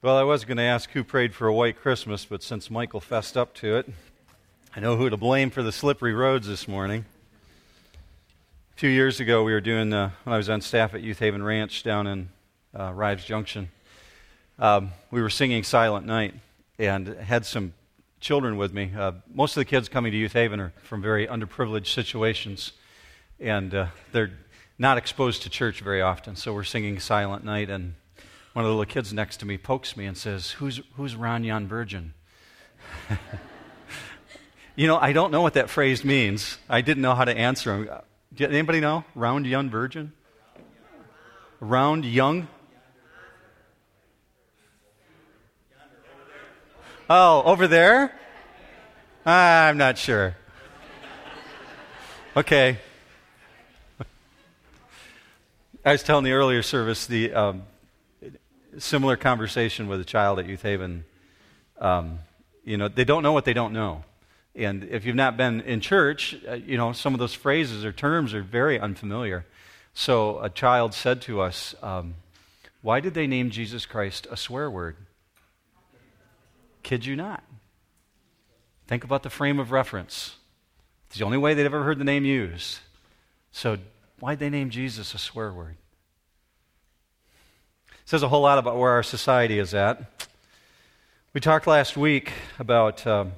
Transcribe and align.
Well, 0.00 0.16
I 0.16 0.22
was 0.22 0.44
going 0.44 0.58
to 0.58 0.62
ask 0.62 0.92
who 0.92 1.02
prayed 1.02 1.34
for 1.34 1.48
a 1.48 1.52
white 1.52 1.80
Christmas, 1.80 2.24
but 2.24 2.40
since 2.44 2.70
Michael 2.70 3.00
fessed 3.00 3.36
up 3.36 3.52
to 3.54 3.78
it, 3.78 3.90
I 4.76 4.78
know 4.78 4.94
who 4.94 5.10
to 5.10 5.16
blame 5.16 5.50
for 5.50 5.60
the 5.60 5.72
slippery 5.72 6.14
roads 6.14 6.46
this 6.46 6.68
morning. 6.68 7.04
A 8.76 8.78
few 8.78 8.90
years 8.90 9.18
ago, 9.18 9.42
we 9.42 9.52
were 9.52 9.60
doing, 9.60 9.92
uh, 9.92 10.10
when 10.22 10.34
I 10.34 10.36
was 10.36 10.48
on 10.48 10.60
staff 10.60 10.94
at 10.94 11.00
Youth 11.00 11.18
Haven 11.18 11.42
Ranch 11.42 11.82
down 11.82 12.06
in 12.06 12.28
uh, 12.78 12.92
Rives 12.92 13.24
Junction, 13.24 13.70
um, 14.60 14.92
we 15.10 15.20
were 15.20 15.30
singing 15.30 15.64
Silent 15.64 16.06
Night 16.06 16.32
and 16.78 17.08
had 17.08 17.44
some 17.44 17.74
children 18.20 18.56
with 18.56 18.72
me. 18.72 18.92
Uh, 18.96 19.14
most 19.34 19.56
of 19.56 19.62
the 19.62 19.64
kids 19.64 19.88
coming 19.88 20.12
to 20.12 20.16
Youth 20.16 20.34
Haven 20.34 20.60
are 20.60 20.72
from 20.84 21.02
very 21.02 21.26
underprivileged 21.26 21.92
situations, 21.92 22.70
and 23.40 23.74
uh, 23.74 23.86
they're 24.12 24.30
not 24.78 24.96
exposed 24.96 25.42
to 25.42 25.50
church 25.50 25.80
very 25.80 26.02
often. 26.02 26.36
So 26.36 26.54
we're 26.54 26.62
singing 26.62 27.00
Silent 27.00 27.44
Night, 27.44 27.68
and 27.68 27.94
one 28.58 28.64
of 28.64 28.70
the 28.72 28.76
little 28.76 28.92
kids 28.92 29.12
next 29.12 29.36
to 29.36 29.46
me 29.46 29.56
pokes 29.56 29.96
me 29.96 30.04
and 30.04 30.16
says, 30.16 30.50
Who's, 30.50 30.80
who's 30.96 31.14
Ron 31.14 31.44
Young 31.44 31.68
Virgin? 31.68 32.12
you 34.74 34.88
know, 34.88 34.98
I 34.98 35.12
don't 35.12 35.30
know 35.30 35.42
what 35.42 35.54
that 35.54 35.70
phrase 35.70 36.04
means. 36.04 36.58
I 36.68 36.80
didn't 36.80 37.00
know 37.00 37.14
how 37.14 37.24
to 37.24 37.38
answer 37.38 37.72
him. 37.72 37.88
Did 38.34 38.50
anybody 38.50 38.80
know? 38.80 39.04
Round 39.14 39.46
young 39.46 39.70
virgin? 39.70 40.12
Round 41.60 42.04
young? 42.04 42.48
Oh, 47.08 47.44
over 47.44 47.68
there? 47.68 48.12
I'm 49.24 49.78
not 49.78 49.98
sure. 49.98 50.34
Okay. 52.36 52.78
I 55.84 55.92
was 55.92 56.02
telling 56.02 56.24
the 56.24 56.32
earlier 56.32 56.64
service 56.64 57.06
the 57.06 57.32
um, 57.32 57.62
similar 58.78 59.16
conversation 59.16 59.88
with 59.88 60.00
a 60.00 60.04
child 60.04 60.38
at 60.38 60.46
Youth 60.46 60.62
Haven. 60.62 61.04
Um, 61.80 62.20
you 62.64 62.76
know, 62.76 62.88
they 62.88 63.04
don't 63.04 63.22
know 63.22 63.32
what 63.32 63.44
they 63.44 63.52
don't 63.52 63.72
know. 63.72 64.04
And 64.54 64.84
if 64.84 65.04
you've 65.04 65.16
not 65.16 65.36
been 65.36 65.60
in 65.60 65.80
church, 65.80 66.36
uh, 66.48 66.54
you 66.54 66.76
know, 66.76 66.92
some 66.92 67.14
of 67.14 67.20
those 67.20 67.34
phrases 67.34 67.84
or 67.84 67.92
terms 67.92 68.34
are 68.34 68.42
very 68.42 68.78
unfamiliar. 68.78 69.46
So 69.94 70.40
a 70.40 70.50
child 70.50 70.94
said 70.94 71.22
to 71.22 71.40
us, 71.40 71.74
um, 71.82 72.14
Why 72.82 73.00
did 73.00 73.14
they 73.14 73.26
name 73.26 73.50
Jesus 73.50 73.86
Christ 73.86 74.26
a 74.30 74.36
swear 74.36 74.70
word? 74.70 74.96
Kid 76.82 77.06
you 77.06 77.16
not. 77.16 77.44
Think 78.86 79.04
about 79.04 79.22
the 79.22 79.30
frame 79.30 79.58
of 79.58 79.70
reference. 79.70 80.36
It's 81.08 81.18
the 81.18 81.24
only 81.24 81.38
way 81.38 81.54
they'd 81.54 81.66
ever 81.66 81.84
heard 81.84 81.98
the 81.98 82.04
name 82.04 82.24
used. 82.24 82.78
So, 83.52 83.78
why'd 84.20 84.38
they 84.38 84.50
name 84.50 84.70
Jesus 84.70 85.14
a 85.14 85.18
swear 85.18 85.52
word? 85.52 85.76
Says 88.08 88.22
a 88.22 88.28
whole 88.28 88.40
lot 88.40 88.56
about 88.56 88.78
where 88.78 88.92
our 88.92 89.02
society 89.02 89.58
is 89.58 89.74
at. 89.74 90.00
We 91.34 91.42
talked 91.42 91.66
last 91.66 91.94
week 91.94 92.32
about 92.58 93.06
um, 93.06 93.32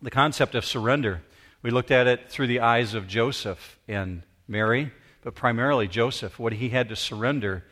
the 0.00 0.10
concept 0.10 0.54
of 0.54 0.64
surrender. 0.64 1.20
We 1.60 1.70
looked 1.70 1.90
at 1.90 2.06
it 2.06 2.30
through 2.30 2.46
the 2.46 2.60
eyes 2.60 2.94
of 2.94 3.06
Joseph 3.06 3.78
and 3.86 4.22
Mary, 4.48 4.90
but 5.22 5.34
primarily 5.34 5.86
Joseph, 5.86 6.38
what 6.38 6.54
he 6.54 6.70
had 6.70 6.88
to 6.88 6.96
surrender 6.96 7.62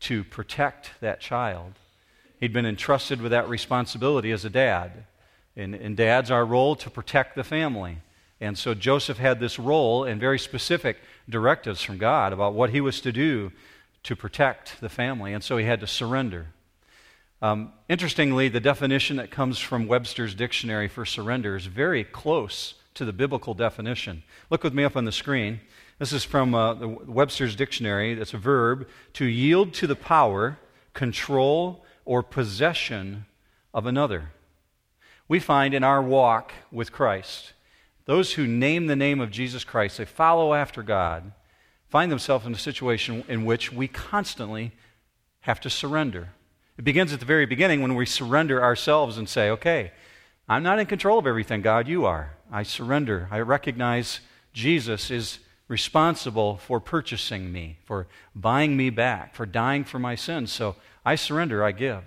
to 0.00 0.24
protect 0.24 0.90
that 1.00 1.20
child. 1.22 1.72
He'd 2.38 2.52
been 2.52 2.66
entrusted 2.66 3.22
with 3.22 3.30
that 3.30 3.48
responsibility 3.48 4.30
as 4.30 4.44
a 4.44 4.50
dad. 4.50 5.06
And, 5.56 5.74
and 5.74 5.96
dad's 5.96 6.30
our 6.30 6.44
role 6.44 6.76
to 6.76 6.90
protect 6.90 7.34
the 7.34 7.44
family. 7.44 7.96
And 8.42 8.58
so 8.58 8.74
Joseph 8.74 9.16
had 9.16 9.40
this 9.40 9.58
role 9.58 10.04
and 10.04 10.20
very 10.20 10.38
specific 10.38 10.98
directives 11.30 11.80
from 11.80 11.96
God 11.96 12.34
about 12.34 12.52
what 12.52 12.68
he 12.68 12.82
was 12.82 13.00
to 13.00 13.10
do 13.10 13.52
to 14.04 14.16
protect 14.16 14.80
the 14.80 14.88
family, 14.88 15.32
and 15.32 15.42
so 15.42 15.56
he 15.56 15.64
had 15.64 15.80
to 15.80 15.86
surrender. 15.86 16.48
Um, 17.40 17.72
interestingly, 17.88 18.48
the 18.48 18.60
definition 18.60 19.16
that 19.16 19.30
comes 19.30 19.58
from 19.58 19.86
Webster's 19.86 20.34
dictionary 20.34 20.88
for 20.88 21.04
surrender 21.04 21.56
is 21.56 21.66
very 21.66 22.04
close 22.04 22.74
to 22.94 23.04
the 23.04 23.12
biblical 23.12 23.54
definition. 23.54 24.22
Look 24.50 24.62
with 24.62 24.74
me 24.74 24.84
up 24.84 24.96
on 24.96 25.04
the 25.04 25.12
screen. 25.12 25.60
This 25.98 26.12
is 26.12 26.24
from 26.24 26.54
uh, 26.54 26.74
the 26.74 26.88
Webster's 26.88 27.56
dictionary. 27.56 28.12
It's 28.12 28.34
a 28.34 28.38
verb 28.38 28.88
to 29.14 29.24
yield 29.24 29.72
to 29.74 29.86
the 29.86 29.96
power, 29.96 30.58
control, 30.94 31.84
or 32.04 32.22
possession 32.22 33.26
of 33.72 33.86
another. 33.86 34.30
We 35.28 35.40
find 35.40 35.74
in 35.74 35.84
our 35.84 36.02
walk 36.02 36.52
with 36.70 36.92
Christ, 36.92 37.52
those 38.04 38.34
who 38.34 38.46
name 38.46 38.86
the 38.86 38.96
name 38.96 39.20
of 39.20 39.30
Jesus 39.30 39.64
Christ, 39.64 39.98
they 39.98 40.04
follow 40.04 40.54
after 40.54 40.82
God, 40.82 41.32
find 41.92 42.10
themselves 42.10 42.46
in 42.46 42.54
a 42.54 42.58
situation 42.58 43.22
in 43.28 43.44
which 43.44 43.70
we 43.70 43.86
constantly 43.86 44.72
have 45.40 45.60
to 45.60 45.68
surrender. 45.68 46.30
It 46.78 46.84
begins 46.84 47.12
at 47.12 47.20
the 47.20 47.26
very 47.26 47.44
beginning 47.44 47.82
when 47.82 47.94
we 47.94 48.06
surrender 48.06 48.62
ourselves 48.62 49.18
and 49.18 49.28
say, 49.28 49.50
okay, 49.50 49.92
I'm 50.48 50.62
not 50.62 50.78
in 50.78 50.86
control 50.86 51.18
of 51.18 51.26
everything, 51.26 51.60
God, 51.60 51.86
you 51.86 52.06
are. 52.06 52.32
I 52.50 52.62
surrender. 52.62 53.28
I 53.30 53.40
recognize 53.40 54.20
Jesus 54.54 55.10
is 55.10 55.40
responsible 55.68 56.56
for 56.56 56.80
purchasing 56.80 57.52
me, 57.52 57.76
for 57.84 58.06
buying 58.34 58.74
me 58.74 58.88
back, 58.88 59.34
for 59.34 59.44
dying 59.44 59.84
for 59.84 59.98
my 59.98 60.14
sins. 60.14 60.50
So 60.50 60.76
I 61.04 61.14
surrender, 61.16 61.62
I 61.62 61.72
give. 61.72 62.04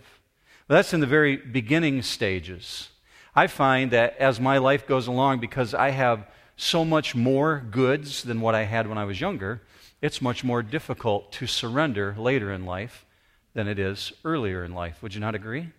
But 0.67 0.75
that's 0.77 0.95
in 0.95 0.99
the 0.99 1.05
very 1.05 1.37
beginning 1.37 2.01
stages. 2.01 2.89
I 3.35 3.45
find 3.45 3.91
that 3.91 4.17
as 4.17 4.39
my 4.39 4.57
life 4.57 4.87
goes 4.87 5.05
along, 5.05 5.41
because 5.41 5.75
I 5.75 5.91
have 5.91 6.25
so 6.57 6.83
much 6.83 7.13
more 7.13 7.63
goods 7.69 8.23
than 8.23 8.41
what 8.41 8.55
I 8.55 8.63
had 8.63 8.87
when 8.87 8.97
I 8.97 9.05
was 9.05 9.21
younger, 9.21 9.61
it's 10.01 10.21
much 10.21 10.43
more 10.43 10.61
difficult 10.61 11.31
to 11.33 11.47
surrender 11.47 12.15
later 12.17 12.51
in 12.51 12.65
life 12.65 13.05
than 13.53 13.67
it 13.67 13.79
is 13.79 14.13
earlier 14.23 14.63
in 14.63 14.73
life. 14.73 15.01
Would 15.01 15.13
you 15.13 15.21
not 15.21 15.35
agree? 15.35 15.69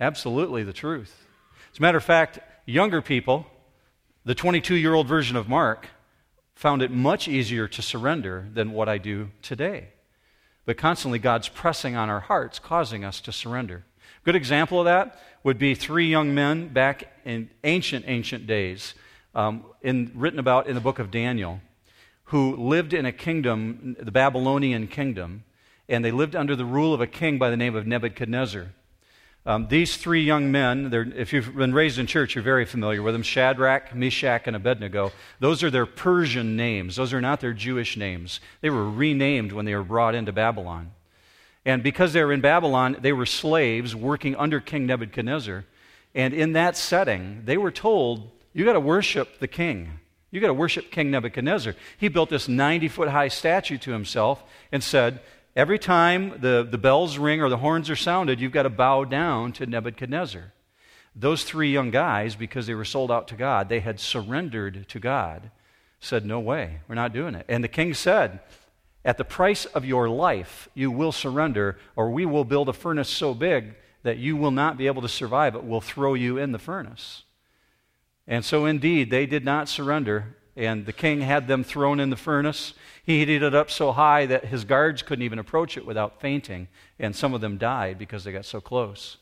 Absolutely 0.00 0.62
the 0.64 0.72
truth. 0.72 1.26
As 1.72 1.78
a 1.78 1.82
matter 1.82 1.98
of 1.98 2.04
fact, 2.04 2.38
younger 2.66 3.00
people, 3.00 3.46
the 4.24 4.34
22 4.34 4.74
year 4.74 4.94
old 4.94 5.06
version 5.06 5.36
of 5.36 5.48
Mark, 5.48 5.88
found 6.54 6.82
it 6.82 6.90
much 6.90 7.28
easier 7.28 7.68
to 7.68 7.80
surrender 7.80 8.48
than 8.52 8.72
what 8.72 8.88
I 8.88 8.98
do 8.98 9.30
today. 9.42 9.88
But 10.66 10.76
constantly, 10.76 11.18
God's 11.18 11.48
pressing 11.48 11.96
on 11.96 12.10
our 12.10 12.20
hearts, 12.20 12.58
causing 12.58 13.04
us 13.04 13.20
to 13.22 13.32
surrender. 13.32 13.84
Good 14.24 14.36
example 14.36 14.80
of 14.80 14.84
that 14.86 15.18
would 15.44 15.58
be 15.58 15.74
three 15.74 16.08
young 16.08 16.34
men 16.34 16.68
back 16.68 17.10
in 17.24 17.48
ancient, 17.64 18.04
ancient 18.08 18.46
days, 18.46 18.94
um, 19.34 19.64
in, 19.82 20.10
written 20.14 20.38
about 20.38 20.66
in 20.66 20.74
the 20.74 20.80
book 20.80 20.98
of 20.98 21.10
Daniel 21.10 21.60
who 22.28 22.56
lived 22.56 22.92
in 22.92 23.06
a 23.06 23.12
kingdom, 23.12 23.96
the 23.98 24.12
Babylonian 24.12 24.86
kingdom, 24.86 25.44
and 25.88 26.04
they 26.04 26.10
lived 26.10 26.36
under 26.36 26.54
the 26.54 26.64
rule 26.64 26.92
of 26.92 27.00
a 27.00 27.06
king 27.06 27.38
by 27.38 27.48
the 27.48 27.56
name 27.56 27.74
of 27.74 27.86
Nebuchadnezzar. 27.86 28.68
Um, 29.46 29.68
these 29.68 29.96
three 29.96 30.22
young 30.22 30.52
men, 30.52 30.92
if 31.16 31.32
you've 31.32 31.56
been 31.56 31.72
raised 31.72 31.98
in 31.98 32.06
church, 32.06 32.34
you're 32.34 32.44
very 32.44 32.66
familiar 32.66 33.00
with 33.00 33.14
them 33.14 33.22
Shadrach, 33.22 33.94
Meshach, 33.94 34.42
and 34.46 34.54
Abednego. 34.54 35.10
Those 35.40 35.62
are 35.62 35.70
their 35.70 35.86
Persian 35.86 36.54
names, 36.54 36.96
those 36.96 37.14
are 37.14 37.20
not 37.22 37.40
their 37.40 37.54
Jewish 37.54 37.96
names. 37.96 38.40
They 38.60 38.68
were 38.68 38.90
renamed 38.90 39.52
when 39.52 39.64
they 39.64 39.74
were 39.74 39.82
brought 39.82 40.14
into 40.14 40.32
Babylon. 40.32 40.90
And 41.64 41.82
because 41.82 42.12
they 42.12 42.22
were 42.22 42.32
in 42.32 42.42
Babylon, 42.42 42.98
they 43.00 43.12
were 43.12 43.26
slaves 43.26 43.96
working 43.96 44.36
under 44.36 44.60
King 44.60 44.84
Nebuchadnezzar. 44.84 45.64
And 46.14 46.34
in 46.34 46.52
that 46.52 46.76
setting, 46.76 47.42
they 47.46 47.56
were 47.56 47.70
told, 47.70 48.30
You 48.52 48.66
got 48.66 48.74
to 48.74 48.80
worship 48.80 49.38
the 49.38 49.48
king. 49.48 50.00
You 50.30 50.40
got 50.40 50.48
to 50.48 50.54
worship 50.54 50.90
King 50.90 51.10
Nebuchadnezzar. 51.10 51.74
He 51.96 52.08
built 52.08 52.28
this 52.28 52.48
90 52.48 52.88
foot 52.88 53.08
high 53.08 53.28
statue 53.28 53.78
to 53.78 53.92
himself 53.92 54.44
and 54.70 54.82
said, 54.82 55.20
Every 55.56 55.78
time 55.78 56.40
the, 56.40 56.66
the 56.70 56.78
bells 56.78 57.18
ring 57.18 57.42
or 57.42 57.48
the 57.48 57.56
horns 57.56 57.90
are 57.90 57.96
sounded, 57.96 58.40
you've 58.40 58.52
got 58.52 58.62
to 58.62 58.70
bow 58.70 59.04
down 59.04 59.52
to 59.52 59.66
Nebuchadnezzar. 59.66 60.52
Those 61.16 61.42
three 61.42 61.72
young 61.72 61.90
guys, 61.90 62.36
because 62.36 62.68
they 62.68 62.74
were 62.74 62.84
sold 62.84 63.10
out 63.10 63.26
to 63.28 63.34
God, 63.34 63.68
they 63.68 63.80
had 63.80 63.98
surrendered 63.98 64.88
to 64.88 65.00
God, 65.00 65.50
said, 65.98 66.24
No 66.24 66.38
way, 66.38 66.80
we're 66.86 66.94
not 66.94 67.12
doing 67.12 67.34
it. 67.34 67.44
And 67.48 67.64
the 67.64 67.68
king 67.68 67.92
said, 67.94 68.38
At 69.04 69.18
the 69.18 69.24
price 69.24 69.64
of 69.64 69.84
your 69.84 70.08
life, 70.08 70.68
you 70.74 70.92
will 70.92 71.10
surrender, 71.10 71.76
or 71.96 72.10
we 72.10 72.24
will 72.24 72.44
build 72.44 72.68
a 72.68 72.72
furnace 72.72 73.08
so 73.08 73.34
big 73.34 73.74
that 74.04 74.18
you 74.18 74.36
will 74.36 74.52
not 74.52 74.76
be 74.76 74.86
able 74.86 75.02
to 75.02 75.08
survive 75.08 75.56
it. 75.56 75.64
We'll 75.64 75.80
throw 75.80 76.14
you 76.14 76.38
in 76.38 76.52
the 76.52 76.58
furnace. 76.58 77.24
And 78.28 78.44
so, 78.44 78.66
indeed, 78.66 79.10
they 79.10 79.24
did 79.24 79.42
not 79.42 79.70
surrender, 79.70 80.36
and 80.54 80.84
the 80.84 80.92
king 80.92 81.22
had 81.22 81.48
them 81.48 81.64
thrown 81.64 81.98
in 81.98 82.10
the 82.10 82.16
furnace. 82.16 82.74
He 83.02 83.20
heated 83.20 83.42
it 83.42 83.54
up 83.54 83.70
so 83.70 83.92
high 83.92 84.26
that 84.26 84.44
his 84.44 84.64
guards 84.64 85.00
couldn't 85.00 85.24
even 85.24 85.38
approach 85.38 85.78
it 85.78 85.86
without 85.86 86.20
fainting, 86.20 86.68
and 86.98 87.16
some 87.16 87.32
of 87.32 87.40
them 87.40 87.56
died 87.56 87.98
because 87.98 88.24
they 88.24 88.32
got 88.32 88.44
so 88.44 88.60
close. 88.60 89.16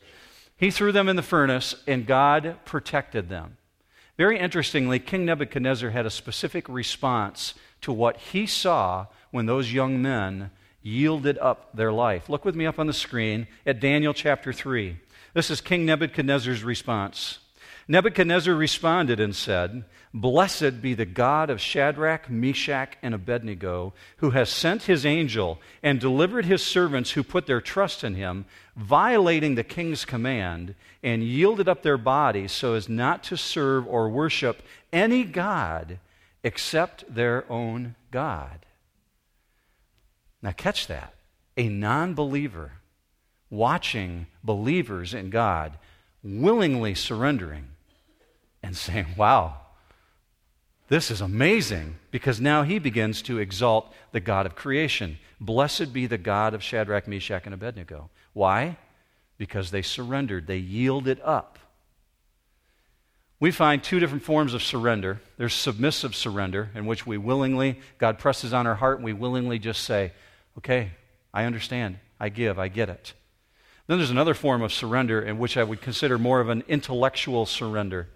He 0.57 0.71
threw 0.71 0.91
them 0.91 1.07
in 1.07 1.15
the 1.15 1.21
furnace, 1.21 1.73
and 1.87 2.05
God 2.05 2.57
protected 2.65 3.29
them. 3.29 3.55
Very 4.17 4.37
interestingly, 4.37 4.99
King 4.99 5.23
Nebuchadnezzar 5.25 5.91
had 5.91 6.05
a 6.05 6.09
specific 6.09 6.67
response 6.67 7.53
to 7.81 7.93
what 7.93 8.17
he 8.17 8.45
saw 8.45 9.05
when 9.31 9.45
those 9.45 9.71
young 9.71 10.01
men 10.01 10.51
yielded 10.81 11.37
up 11.37 11.69
their 11.73 11.93
life. 11.93 12.27
Look 12.27 12.43
with 12.43 12.55
me 12.55 12.65
up 12.65 12.79
on 12.79 12.87
the 12.87 12.93
screen 12.93 13.47
at 13.65 13.79
Daniel 13.79 14.13
chapter 14.13 14.51
3. 14.51 14.97
This 15.33 15.49
is 15.49 15.61
King 15.61 15.85
Nebuchadnezzar's 15.85 16.63
response. 16.63 17.39
Nebuchadnezzar 17.89 18.53
responded 18.53 19.19
and 19.21 19.33
said, 19.33 19.85
Blessed 20.13 20.81
be 20.81 20.93
the 20.93 21.05
God 21.05 21.49
of 21.49 21.61
Shadrach, 21.61 22.29
Meshach, 22.29 22.97
and 23.01 23.13
Abednego, 23.13 23.93
who 24.17 24.31
has 24.31 24.49
sent 24.49 24.83
his 24.83 25.05
angel 25.05 25.61
and 25.81 25.99
delivered 25.99 26.45
his 26.45 26.61
servants 26.61 27.11
who 27.11 27.23
put 27.23 27.45
their 27.45 27.61
trust 27.61 28.03
in 28.03 28.15
him, 28.15 28.45
violating 28.75 29.55
the 29.55 29.63
king's 29.63 30.03
command, 30.03 30.75
and 31.01 31.23
yielded 31.23 31.69
up 31.69 31.81
their 31.81 31.97
bodies 31.97 32.51
so 32.51 32.73
as 32.73 32.89
not 32.89 33.23
to 33.23 33.37
serve 33.37 33.87
or 33.87 34.09
worship 34.09 34.61
any 34.91 35.23
God 35.23 35.99
except 36.43 37.13
their 37.13 37.49
own 37.49 37.95
God. 38.11 38.65
Now, 40.41 40.51
catch 40.51 40.87
that. 40.87 41.13
A 41.55 41.69
non 41.69 42.13
believer 42.13 42.73
watching 43.49 44.27
believers 44.43 45.13
in 45.13 45.29
God 45.29 45.77
willingly 46.21 46.93
surrendering 46.93 47.69
and 48.67 48.75
saying, 48.75 49.07
Wow, 49.15 49.55
this 50.89 51.09
is 51.09 51.21
amazing, 51.21 51.95
because 52.11 52.39
now 52.39 52.63
he 52.63 52.79
begins 52.79 53.21
to 53.23 53.39
exalt 53.39 53.91
the 54.11 54.19
God 54.19 54.45
of 54.45 54.55
creation. 54.55 55.17
Blessed 55.39 55.93
be 55.93 56.05
the 56.05 56.17
God 56.17 56.53
of 56.53 56.61
Shadrach, 56.61 57.07
Meshach, 57.07 57.45
and 57.45 57.53
Abednego. 57.53 58.09
Why? 58.33 58.77
Because 59.37 59.71
they 59.71 59.81
surrendered, 59.81 60.47
they 60.47 60.57
yielded 60.57 61.19
up. 61.23 61.59
We 63.39 63.51
find 63.51 63.83
two 63.83 63.99
different 63.99 64.23
forms 64.23 64.53
of 64.53 64.63
surrender. 64.63 65.21
There's 65.37 65.53
submissive 65.53 66.15
surrender, 66.15 66.69
in 66.75 66.85
which 66.85 67.05
we 67.05 67.17
willingly, 67.17 67.79
God 67.99 68.19
presses 68.19 68.51
on 68.51 68.67
our 68.67 68.75
heart, 68.75 68.97
and 68.97 69.05
we 69.05 69.13
willingly 69.13 69.59
just 69.59 69.83
say, 69.83 70.11
Okay, 70.57 70.91
I 71.33 71.45
understand. 71.45 71.99
I 72.19 72.29
give. 72.29 72.59
I 72.59 72.67
get 72.67 72.89
it. 72.89 73.13
Then 73.85 73.99
there's 73.99 74.09
another 74.09 74.33
form 74.33 74.61
of 74.61 74.73
surrender 74.73 75.21
in 75.21 75.37
which 75.37 75.55
I 75.55 75.63
would 75.63 75.81
consider 75.81 76.17
more 76.17 76.41
of 76.41 76.49
an 76.49 76.63
intellectual 76.67 77.45
surrender. 77.45 78.09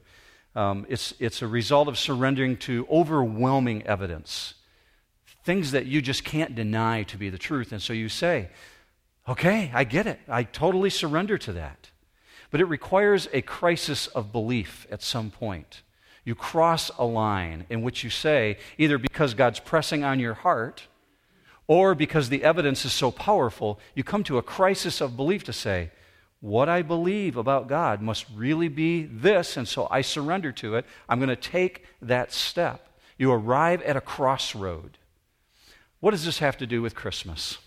Um, 0.56 0.86
it's, 0.90 1.14
it's 1.20 1.42
a 1.42 1.48
result 1.48 1.88
of 1.88 1.98
surrendering 1.98 2.58
to 2.58 2.86
overwhelming 2.92 3.84
evidence, 3.84 4.56
things 5.44 5.72
that 5.72 5.86
you 5.86 6.02
just 6.02 6.24
can't 6.24 6.56
deny 6.56 7.04
to 7.04 7.18
be 7.18 7.30
the 7.30 7.38
truth. 7.38 7.72
And 7.72 7.82
so 7.82 7.94
you 7.94 8.10
say, 8.10 8.50
okay, 9.28 9.72
I 9.74 9.84
get 9.86 10.08
it. 10.08 10.20
I 10.28 10.44
totally 10.44 10.90
surrender 10.90 11.38
to 11.38 11.54
that. 11.54 11.90
But 12.50 12.60
it 12.60 12.66
requires 12.66 13.30
a 13.32 13.42
crisis 13.42 14.08
of 14.08 14.32
belief 14.34 14.86
at 14.92 15.02
some 15.02 15.32
point. 15.32 15.84
You 16.26 16.36
cross 16.36 16.92
a 17.00 17.06
line 17.06 17.66
in 17.70 17.82
which 17.82 18.04
you 18.04 18.10
say, 18.10 18.58
either 18.78 18.98
because 18.98 19.34
God's 19.34 19.60
pressing 19.60 20.04
on 20.04 20.20
your 20.20 20.34
heart, 20.34 20.88
or 21.68 21.96
because 21.96 22.28
the 22.28 22.44
evidence 22.44 22.84
is 22.84 22.92
so 22.92 23.10
powerful, 23.10 23.80
you 23.96 24.04
come 24.04 24.26
to 24.26 24.38
a 24.38 24.44
crisis 24.44 25.00
of 25.00 25.16
belief 25.16 25.46
to 25.46 25.54
say, 25.54 25.92
what 26.42 26.68
I 26.68 26.82
believe 26.82 27.38
about 27.38 27.70
God 27.70 28.02
must 28.02 28.26
really 28.36 28.68
be 28.68 29.04
this, 29.04 29.56
and 29.56 29.68
so 29.68 29.88
I 29.90 30.02
surrender 30.02 30.52
to 30.54 30.76
it. 30.76 30.86
I'm 31.08 31.20
going 31.20 31.30
to 31.30 31.36
take 31.36 31.86
that 32.02 32.34
step. 32.34 32.88
You 33.18 33.32
arrive 33.32 33.84
at 33.84 33.96
a 33.96 34.02
crossroad. 34.02 34.98
What 36.00 36.12
does 36.12 36.26
this 36.26 36.40
have 36.40 36.58
to 36.58 36.66
do 36.66 36.82
with 36.82 36.96
Christmas? 36.96 37.60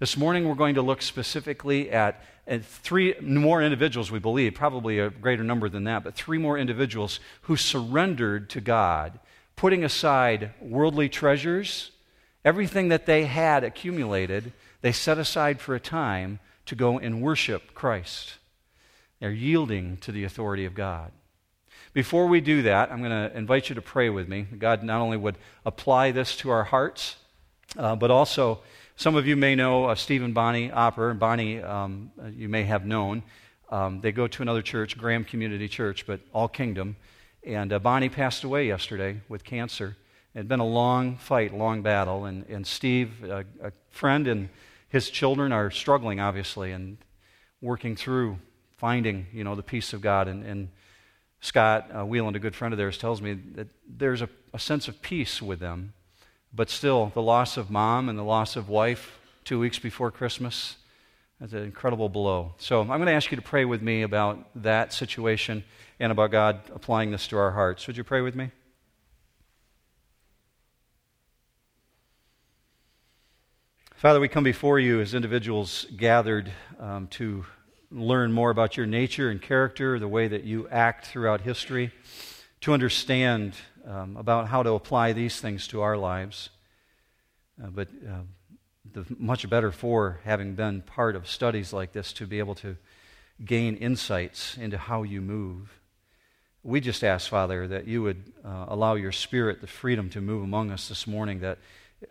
This 0.00 0.16
morning, 0.16 0.48
we're 0.48 0.56
going 0.56 0.74
to 0.74 0.82
look 0.82 1.02
specifically 1.02 1.90
at, 1.90 2.20
three 2.62 3.14
more 3.20 3.62
individuals, 3.62 4.10
we 4.10 4.18
believe, 4.18 4.54
probably 4.54 4.98
a 4.98 5.10
greater 5.10 5.44
number 5.44 5.68
than 5.68 5.84
that, 5.84 6.02
but 6.02 6.16
three 6.16 6.38
more 6.38 6.58
individuals 6.58 7.20
who 7.42 7.54
surrendered 7.54 8.50
to 8.50 8.60
God, 8.60 9.20
putting 9.54 9.84
aside 9.84 10.50
worldly 10.60 11.08
treasures, 11.08 11.92
everything 12.44 12.88
that 12.88 13.06
they 13.06 13.26
had 13.26 13.62
accumulated, 13.62 14.52
they 14.80 14.90
set 14.90 15.16
aside 15.16 15.60
for 15.60 15.76
a 15.76 15.80
time 15.80 16.40
to 16.70 16.76
go 16.76 17.00
and 17.00 17.20
worship 17.20 17.74
Christ. 17.74 18.34
They're 19.18 19.32
yielding 19.32 19.96
to 19.98 20.12
the 20.12 20.22
authority 20.22 20.64
of 20.64 20.74
God. 20.74 21.10
Before 21.92 22.28
we 22.28 22.40
do 22.40 22.62
that, 22.62 22.92
I'm 22.92 23.00
going 23.00 23.10
to 23.10 23.36
invite 23.36 23.68
you 23.68 23.74
to 23.74 23.82
pray 23.82 24.08
with 24.08 24.28
me. 24.28 24.42
God 24.42 24.84
not 24.84 25.00
only 25.00 25.16
would 25.16 25.36
apply 25.66 26.12
this 26.12 26.36
to 26.36 26.50
our 26.50 26.62
hearts, 26.62 27.16
uh, 27.76 27.96
but 27.96 28.12
also 28.12 28.60
some 28.94 29.16
of 29.16 29.26
you 29.26 29.34
may 29.34 29.56
know 29.56 29.86
uh, 29.86 29.96
Bonnie 30.28 30.70
Opper. 30.70 31.12
Bonnie, 31.14 31.60
um, 31.60 32.12
you 32.36 32.48
may 32.48 32.62
have 32.62 32.86
known. 32.86 33.24
Um, 33.68 34.00
they 34.00 34.12
go 34.12 34.28
to 34.28 34.42
another 34.42 34.62
church, 34.62 34.96
Graham 34.96 35.24
Community 35.24 35.66
Church, 35.66 36.06
but 36.06 36.20
all 36.32 36.46
kingdom. 36.46 36.94
And 37.42 37.72
uh, 37.72 37.80
Bonnie 37.80 38.08
passed 38.08 38.44
away 38.44 38.68
yesterday 38.68 39.22
with 39.28 39.42
cancer. 39.42 39.96
It 40.34 40.38
had 40.38 40.48
been 40.48 40.60
a 40.60 40.66
long 40.66 41.16
fight, 41.16 41.52
long 41.52 41.82
battle. 41.82 42.26
And, 42.26 42.46
and 42.48 42.64
Steve, 42.64 43.24
a 43.24 43.72
friend 43.90 44.28
and 44.28 44.50
his 44.90 45.08
children 45.08 45.52
are 45.52 45.70
struggling, 45.70 46.20
obviously, 46.20 46.72
and 46.72 46.98
working 47.62 47.96
through 47.96 48.38
finding, 48.76 49.26
you 49.32 49.44
know, 49.44 49.54
the 49.54 49.62
peace 49.62 49.92
of 49.92 50.00
God. 50.00 50.28
And, 50.28 50.44
and 50.44 50.68
Scott 51.40 51.90
uh, 51.92 52.04
Wheeland, 52.04 52.34
a 52.34 52.40
good 52.40 52.54
friend 52.54 52.74
of 52.74 52.78
theirs, 52.78 52.98
tells 52.98 53.22
me 53.22 53.34
that 53.54 53.68
there's 53.88 54.20
a, 54.20 54.28
a 54.52 54.58
sense 54.58 54.88
of 54.88 55.00
peace 55.00 55.40
with 55.40 55.60
them. 55.60 55.94
But 56.52 56.68
still, 56.68 57.12
the 57.14 57.22
loss 57.22 57.56
of 57.56 57.70
mom 57.70 58.08
and 58.08 58.18
the 58.18 58.24
loss 58.24 58.56
of 58.56 58.68
wife 58.68 59.20
two 59.44 59.60
weeks 59.60 59.78
before 59.78 60.10
Christmas, 60.10 60.76
that's 61.40 61.52
an 61.52 61.62
incredible 61.62 62.08
blow. 62.08 62.54
So 62.58 62.80
I'm 62.80 62.88
going 62.88 63.06
to 63.06 63.12
ask 63.12 63.30
you 63.30 63.36
to 63.36 63.42
pray 63.42 63.64
with 63.64 63.82
me 63.82 64.02
about 64.02 64.44
that 64.56 64.92
situation 64.92 65.62
and 66.00 66.10
about 66.10 66.32
God 66.32 66.60
applying 66.74 67.12
this 67.12 67.28
to 67.28 67.38
our 67.38 67.52
hearts. 67.52 67.86
Would 67.86 67.96
you 67.96 68.04
pray 68.04 68.22
with 68.22 68.34
me? 68.34 68.50
Father, 74.00 74.18
we 74.18 74.28
come 74.28 74.44
before 74.44 74.78
you 74.78 75.02
as 75.02 75.12
individuals 75.12 75.84
gathered 75.94 76.50
um, 76.78 77.06
to 77.08 77.44
learn 77.90 78.32
more 78.32 78.48
about 78.48 78.74
your 78.78 78.86
nature 78.86 79.28
and 79.28 79.42
character, 79.42 79.98
the 79.98 80.08
way 80.08 80.26
that 80.26 80.42
you 80.42 80.66
act 80.70 81.04
throughout 81.04 81.42
history, 81.42 81.92
to 82.62 82.72
understand 82.72 83.52
um, 83.86 84.16
about 84.16 84.48
how 84.48 84.62
to 84.62 84.70
apply 84.70 85.12
these 85.12 85.38
things 85.38 85.68
to 85.68 85.82
our 85.82 85.98
lives. 85.98 86.48
Uh, 87.62 87.66
but 87.66 87.88
uh, 88.08 88.20
the 88.90 89.04
much 89.18 89.46
better 89.50 89.70
for 89.70 90.20
having 90.24 90.54
been 90.54 90.80
part 90.80 91.14
of 91.14 91.28
studies 91.28 91.70
like 91.70 91.92
this 91.92 92.10
to 92.14 92.26
be 92.26 92.38
able 92.38 92.54
to 92.54 92.78
gain 93.44 93.76
insights 93.76 94.56
into 94.56 94.78
how 94.78 95.02
you 95.02 95.20
move. 95.20 95.78
We 96.62 96.80
just 96.80 97.04
ask, 97.04 97.28
Father, 97.28 97.68
that 97.68 97.86
you 97.86 98.02
would 98.02 98.32
uh, 98.42 98.64
allow 98.68 98.94
your 98.94 99.12
Spirit 99.12 99.60
the 99.60 99.66
freedom 99.66 100.08
to 100.08 100.22
move 100.22 100.42
among 100.42 100.70
us 100.70 100.88
this 100.88 101.06
morning, 101.06 101.40
that 101.40 101.58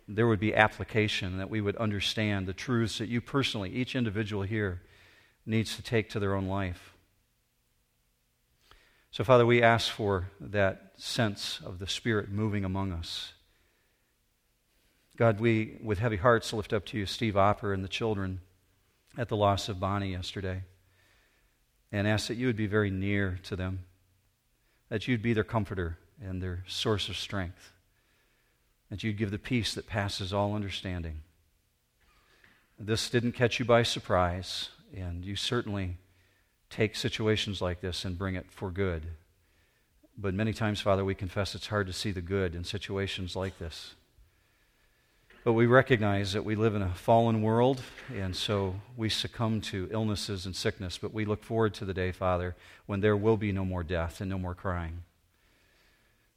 there 0.07 0.27
would 0.27 0.39
be 0.39 0.53
application, 0.53 1.38
that 1.38 1.50
we 1.50 1.62
would 1.62 1.75
understand 1.77 2.47
the 2.47 2.53
truths 2.53 2.97
that 3.00 3.09
you 3.09 3.21
personally, 3.21 3.69
each 3.71 3.95
individual 3.95 4.44
here, 4.44 4.81
needs 5.45 5.75
to 5.75 5.81
take 5.81 6.09
to 6.09 6.19
their 6.19 6.36
own 6.36 6.47
life. 6.47 6.94
So, 9.12 9.24
Father, 9.24 9.45
we 9.45 9.63
ask 9.63 9.91
for 9.91 10.30
that 10.39 10.94
sense 10.97 11.59
of 11.65 11.80
the 11.80 11.88
Spirit 11.88 12.30
moving 12.30 12.63
among 12.63 12.91
us. 12.91 13.33
God, 15.18 15.39
we, 15.39 15.77
with 15.83 16.00
heavy 16.00 16.18
hearts, 16.18 16.53
lift 16.53 16.71
up 16.71 16.85
to 16.88 16.97
you 16.97 17.06
Steve 17.06 17.35
Opper 17.35 17.74
and 17.74 17.83
the 17.83 17.89
children 17.89 18.42
at 19.18 19.27
the 19.27 19.35
loss 19.35 19.68
of 19.68 19.80
Bonnie 19.80 20.12
yesterday 20.12 20.63
and 21.92 22.07
ask 22.07 22.28
that 22.28 22.35
you 22.35 22.45
would 22.47 22.56
be 22.56 22.68
very 22.68 22.92
near 22.92 23.40
to 23.44 23.56
them, 23.56 23.85
that 24.90 25.07
you'd 25.07 25.23
be 25.23 25.33
their 25.33 25.44
comforter 25.44 25.97
and 26.21 26.42
their 26.42 26.64
source 26.68 27.09
of 27.09 27.18
strength 27.18 27.73
that 28.90 29.04
you'd 29.04 29.18
give 29.18 29.31
the 29.31 29.38
peace 29.38 29.74
that 29.76 29.88
passes 29.88 30.34
all 30.34 30.56
understanding. 30.56 31.22
This 32.80 33.10
didn't 33.10 33.34
catch 33.34 33.60
you 33.60 33.66
by 33.66 33.84
surprise, 33.84 34.69
and 34.96 35.24
you 35.26 35.36
certainly 35.36 35.98
take 36.69 36.96
situations 36.96 37.62
like 37.62 37.81
this 37.81 38.06
and 38.06 38.18
bring 38.18 38.36
it 38.36 38.52
for 38.52 38.72
good. 38.72 39.04
But 40.18 40.34
many 40.34 40.54
times, 40.54 40.81
Father, 40.81 41.06
we 41.06 41.16
confess 41.16 41.56
it's 41.56 41.68
hard 41.68 41.88
to 41.88 41.94
see 41.94 42.12
the 42.12 42.22
good 42.22 42.56
in 42.56 42.64
situations 42.64 43.36
like 43.36 43.58
this. 43.60 43.96
But 45.46 45.54
we 45.54 45.66
recognize 45.66 46.34
that 46.34 46.44
we 46.44 46.56
live 46.56 46.76
in 46.76 46.81
a 46.81 46.94
fallen 46.94 47.42
world, 47.42 47.81
and 48.14 48.36
so 48.36 48.76
we 48.98 49.08
succumb 49.08 49.62
to 49.62 49.88
illnesses 49.92 50.46
and 50.46 50.56
sickness. 50.56 50.98
But 50.98 51.14
we 51.14 51.24
look 51.26 51.44
forward 51.44 51.74
to 51.76 51.86
the 51.86 51.94
day, 51.94 52.12
Father, 52.12 52.56
when 52.86 53.00
there 53.00 53.16
will 53.16 53.38
be 53.38 53.52
no 53.52 53.64
more 53.64 53.84
death 53.84 54.19
and 54.19 54.30
no 54.30 54.38
more 54.38 54.56
crying. 54.56 55.04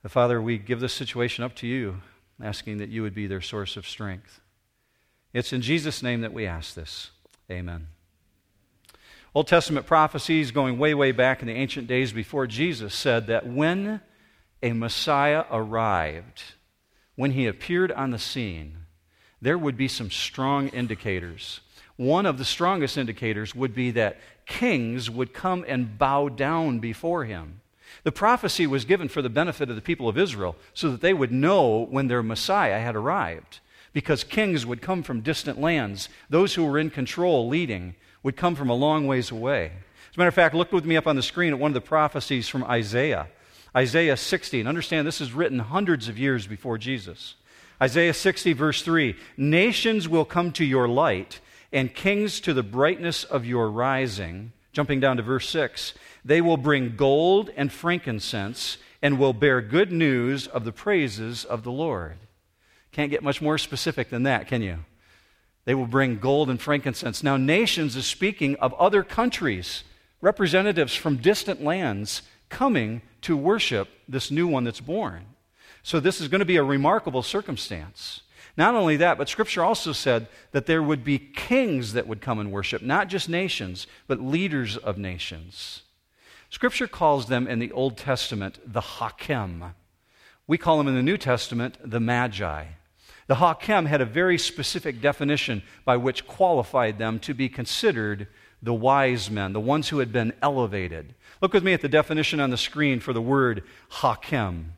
But 0.02 0.12
Father, 0.12 0.40
we 0.40 0.58
give 0.58 0.80
this 0.80 0.94
situation 0.94 1.42
up 1.42 1.54
to 1.56 1.66
you 1.66 2.00
asking 2.42 2.78
that 2.78 2.88
you 2.88 3.02
would 3.02 3.14
be 3.14 3.26
their 3.26 3.40
source 3.40 3.76
of 3.76 3.86
strength. 3.86 4.40
It's 5.32 5.52
in 5.52 5.62
Jesus' 5.62 6.02
name 6.02 6.20
that 6.22 6.32
we 6.32 6.46
ask 6.46 6.74
this. 6.74 7.10
Amen. 7.50 7.86
Old 9.34 9.48
Testament 9.48 9.86
prophecies 9.86 10.50
going 10.50 10.78
way, 10.78 10.92
way 10.92 11.12
back 11.12 11.40
in 11.40 11.48
the 11.48 11.54
ancient 11.54 11.86
days 11.86 12.12
before 12.12 12.46
Jesus 12.46 12.94
said 12.94 13.28
that 13.28 13.46
when 13.46 14.02
a 14.62 14.72
Messiah 14.72 15.44
arrived, 15.50 16.42
when 17.16 17.30
he 17.30 17.46
appeared 17.46 17.90
on 17.92 18.10
the 18.10 18.18
scene, 18.18 18.76
there 19.40 19.56
would 19.56 19.76
be 19.76 19.88
some 19.88 20.10
strong 20.10 20.68
indicators. 20.68 21.60
One 21.96 22.26
of 22.26 22.36
the 22.36 22.44
strongest 22.44 22.98
indicators 22.98 23.54
would 23.54 23.74
be 23.74 23.92
that 23.92 24.18
kings 24.44 25.08
would 25.08 25.32
come 25.32 25.64
and 25.66 25.98
bow 25.98 26.28
down 26.28 26.78
before 26.78 27.24
him. 27.24 27.61
The 28.04 28.12
prophecy 28.12 28.66
was 28.66 28.84
given 28.84 29.08
for 29.08 29.22
the 29.22 29.30
benefit 29.30 29.70
of 29.70 29.76
the 29.76 29.82
people 29.82 30.08
of 30.08 30.18
Israel 30.18 30.56
so 30.74 30.90
that 30.90 31.00
they 31.00 31.14
would 31.14 31.32
know 31.32 31.86
when 31.86 32.08
their 32.08 32.22
Messiah 32.22 32.80
had 32.80 32.96
arrived. 32.96 33.60
Because 33.92 34.24
kings 34.24 34.66
would 34.66 34.82
come 34.82 35.02
from 35.02 35.20
distant 35.20 35.60
lands, 35.60 36.08
those 36.28 36.54
who 36.54 36.64
were 36.64 36.78
in 36.78 36.90
control, 36.90 37.48
leading, 37.48 37.94
would 38.22 38.36
come 38.36 38.54
from 38.54 38.70
a 38.70 38.74
long 38.74 39.06
ways 39.06 39.30
away. 39.30 39.66
As 39.66 40.16
a 40.16 40.18
matter 40.18 40.28
of 40.28 40.34
fact, 40.34 40.54
look 40.54 40.72
with 40.72 40.84
me 40.84 40.96
up 40.96 41.06
on 41.06 41.16
the 41.16 41.22
screen 41.22 41.52
at 41.52 41.58
one 41.58 41.70
of 41.70 41.74
the 41.74 41.80
prophecies 41.80 42.48
from 42.48 42.64
Isaiah. 42.64 43.28
Isaiah 43.76 44.16
60. 44.16 44.60
And 44.60 44.68
understand 44.68 45.06
this 45.06 45.20
is 45.20 45.32
written 45.32 45.58
hundreds 45.58 46.08
of 46.08 46.18
years 46.18 46.46
before 46.46 46.78
Jesus. 46.78 47.34
Isaiah 47.80 48.14
60, 48.14 48.52
verse 48.52 48.82
3 48.82 49.16
Nations 49.36 50.08
will 50.08 50.24
come 50.24 50.52
to 50.52 50.64
your 50.64 50.88
light, 50.88 51.40
and 51.72 51.94
kings 51.94 52.40
to 52.40 52.52
the 52.54 52.62
brightness 52.62 53.24
of 53.24 53.46
your 53.46 53.70
rising. 53.70 54.52
Jumping 54.72 55.00
down 55.00 55.18
to 55.18 55.22
verse 55.22 55.48
6 55.48 55.94
They 56.24 56.40
will 56.40 56.56
bring 56.56 56.96
gold 56.96 57.50
and 57.56 57.72
frankincense, 57.72 58.78
and 59.00 59.18
will 59.18 59.32
bear 59.32 59.60
good 59.60 59.92
news 59.92 60.46
of 60.46 60.64
the 60.64 60.72
praises 60.72 61.44
of 61.44 61.64
the 61.64 61.72
Lord. 61.72 62.16
Can't 62.92 63.10
get 63.10 63.22
much 63.22 63.42
more 63.42 63.58
specific 63.58 64.10
than 64.10 64.22
that, 64.24 64.46
can 64.46 64.62
you? 64.62 64.78
They 65.64 65.74
will 65.74 65.86
bring 65.86 66.18
gold 66.18 66.50
and 66.50 66.60
frankincense. 66.60 67.22
Now, 67.22 67.36
nations 67.36 67.96
is 67.96 68.06
speaking 68.06 68.56
of 68.56 68.74
other 68.74 69.02
countries, 69.02 69.84
representatives 70.20 70.94
from 70.94 71.16
distant 71.16 71.62
lands 71.62 72.22
coming 72.48 73.02
to 73.22 73.36
worship 73.36 73.88
this 74.08 74.30
new 74.30 74.46
one 74.46 74.64
that's 74.64 74.80
born. 74.80 75.24
So, 75.82 76.00
this 76.00 76.20
is 76.20 76.28
going 76.28 76.40
to 76.40 76.44
be 76.44 76.56
a 76.56 76.64
remarkable 76.64 77.22
circumstance. 77.22 78.22
Not 78.56 78.74
only 78.74 78.96
that, 78.98 79.16
but 79.16 79.28
Scripture 79.28 79.64
also 79.64 79.92
said 79.92 80.28
that 80.50 80.66
there 80.66 80.82
would 80.82 81.04
be 81.04 81.18
kings 81.18 81.94
that 81.94 82.06
would 82.06 82.20
come 82.20 82.38
and 82.38 82.52
worship, 82.52 82.82
not 82.82 83.08
just 83.08 83.28
nations, 83.28 83.86
but 84.06 84.20
leaders 84.20 84.76
of 84.76 84.98
nations. 84.98 85.82
Scripture 86.50 86.86
calls 86.86 87.26
them 87.26 87.48
in 87.48 87.58
the 87.60 87.72
Old 87.72 87.96
Testament 87.96 88.58
the 88.70 88.82
Hakem. 88.82 89.74
We 90.46 90.58
call 90.58 90.76
them 90.76 90.88
in 90.88 90.94
the 90.94 91.02
New 91.02 91.16
Testament 91.16 91.78
the 91.82 92.00
Magi. 92.00 92.66
The 93.26 93.36
Hakem 93.36 93.86
had 93.86 94.02
a 94.02 94.06
very 94.06 94.36
specific 94.36 95.00
definition 95.00 95.62
by 95.86 95.96
which 95.96 96.26
qualified 96.26 96.98
them 96.98 97.18
to 97.20 97.32
be 97.32 97.48
considered 97.48 98.28
the 98.60 98.74
wise 98.74 99.30
men, 99.30 99.54
the 99.54 99.60
ones 99.60 99.88
who 99.88 100.00
had 100.00 100.12
been 100.12 100.34
elevated. 100.42 101.14
Look 101.40 101.54
with 101.54 101.64
me 101.64 101.72
at 101.72 101.80
the 101.80 101.88
definition 101.88 102.38
on 102.38 102.50
the 102.50 102.58
screen 102.58 103.00
for 103.00 103.14
the 103.14 103.22
word 103.22 103.64
Hakem. 103.88 104.74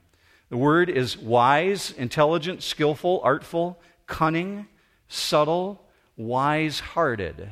The 0.50 0.56
word 0.56 0.90
is 0.90 1.16
wise, 1.16 1.92
intelligent, 1.92 2.62
skillful, 2.62 3.20
artful, 3.24 3.80
cunning, 4.06 4.66
subtle, 5.08 5.84
wise 6.16 6.80
hearted. 6.80 7.50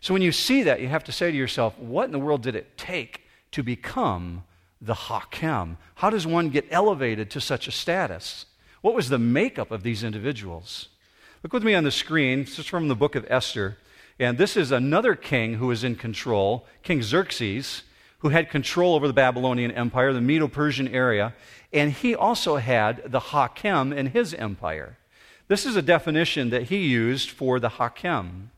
So 0.00 0.12
when 0.12 0.22
you 0.22 0.32
see 0.32 0.62
that, 0.64 0.80
you 0.80 0.88
have 0.88 1.04
to 1.04 1.12
say 1.12 1.30
to 1.30 1.36
yourself, 1.36 1.78
what 1.78 2.06
in 2.06 2.12
the 2.12 2.18
world 2.18 2.42
did 2.42 2.56
it 2.56 2.76
take 2.76 3.22
to 3.52 3.62
become 3.62 4.44
the 4.80 4.94
Hakem? 4.94 5.76
How 5.96 6.10
does 6.10 6.26
one 6.26 6.48
get 6.48 6.66
elevated 6.70 7.30
to 7.30 7.40
such 7.40 7.68
a 7.68 7.72
status? 7.72 8.46
What 8.80 8.94
was 8.94 9.08
the 9.08 9.18
makeup 9.18 9.70
of 9.70 9.82
these 9.82 10.02
individuals? 10.02 10.88
Look 11.42 11.52
with 11.52 11.64
me 11.64 11.74
on 11.74 11.84
the 11.84 11.90
screen. 11.90 12.44
This 12.44 12.58
is 12.58 12.66
from 12.66 12.88
the 12.88 12.96
book 12.96 13.14
of 13.14 13.26
Esther. 13.28 13.78
And 14.18 14.38
this 14.38 14.56
is 14.56 14.72
another 14.72 15.14
king 15.14 15.54
who 15.54 15.70
is 15.70 15.84
in 15.84 15.96
control, 15.96 16.66
King 16.82 17.02
Xerxes, 17.02 17.82
who 18.22 18.30
had 18.30 18.50
control 18.50 18.96
over 18.96 19.06
the 19.06 19.12
Babylonian 19.12 19.70
Empire, 19.70 20.12
the 20.12 20.20
Medo 20.20 20.48
Persian 20.48 20.88
area 20.88 21.34
and 21.72 21.92
he 21.92 22.14
also 22.14 22.56
had 22.56 23.10
the 23.10 23.20
Hakem 23.20 23.92
in 23.92 24.08
his 24.08 24.34
empire. 24.34 24.98
This 25.48 25.64
is 25.64 25.76
a 25.76 25.82
definition 25.82 26.50
that 26.50 26.64
he 26.64 26.78
used 26.78 27.30
for 27.30 27.58
the 27.58 27.70
Hakem. 27.70 28.50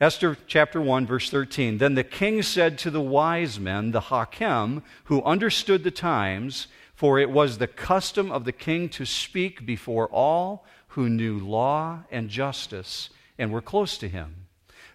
Esther 0.00 0.36
chapter 0.46 0.80
1, 0.80 1.06
verse 1.06 1.30
13. 1.30 1.78
Then 1.78 1.94
the 1.94 2.04
king 2.04 2.42
said 2.42 2.78
to 2.78 2.90
the 2.90 3.00
wise 3.00 3.58
men, 3.58 3.92
the 3.92 4.02
Hakem, 4.02 4.82
who 5.04 5.22
understood 5.22 5.82
the 5.82 5.90
times, 5.90 6.66
for 6.94 7.18
it 7.18 7.30
was 7.30 7.58
the 7.58 7.66
custom 7.66 8.30
of 8.30 8.44
the 8.44 8.52
king 8.52 8.88
to 8.90 9.04
speak 9.04 9.64
before 9.66 10.08
all 10.08 10.64
who 10.88 11.08
knew 11.08 11.38
law 11.38 12.00
and 12.10 12.28
justice 12.28 13.10
and 13.38 13.52
were 13.52 13.62
close 13.62 13.98
to 13.98 14.08
him. 14.08 14.43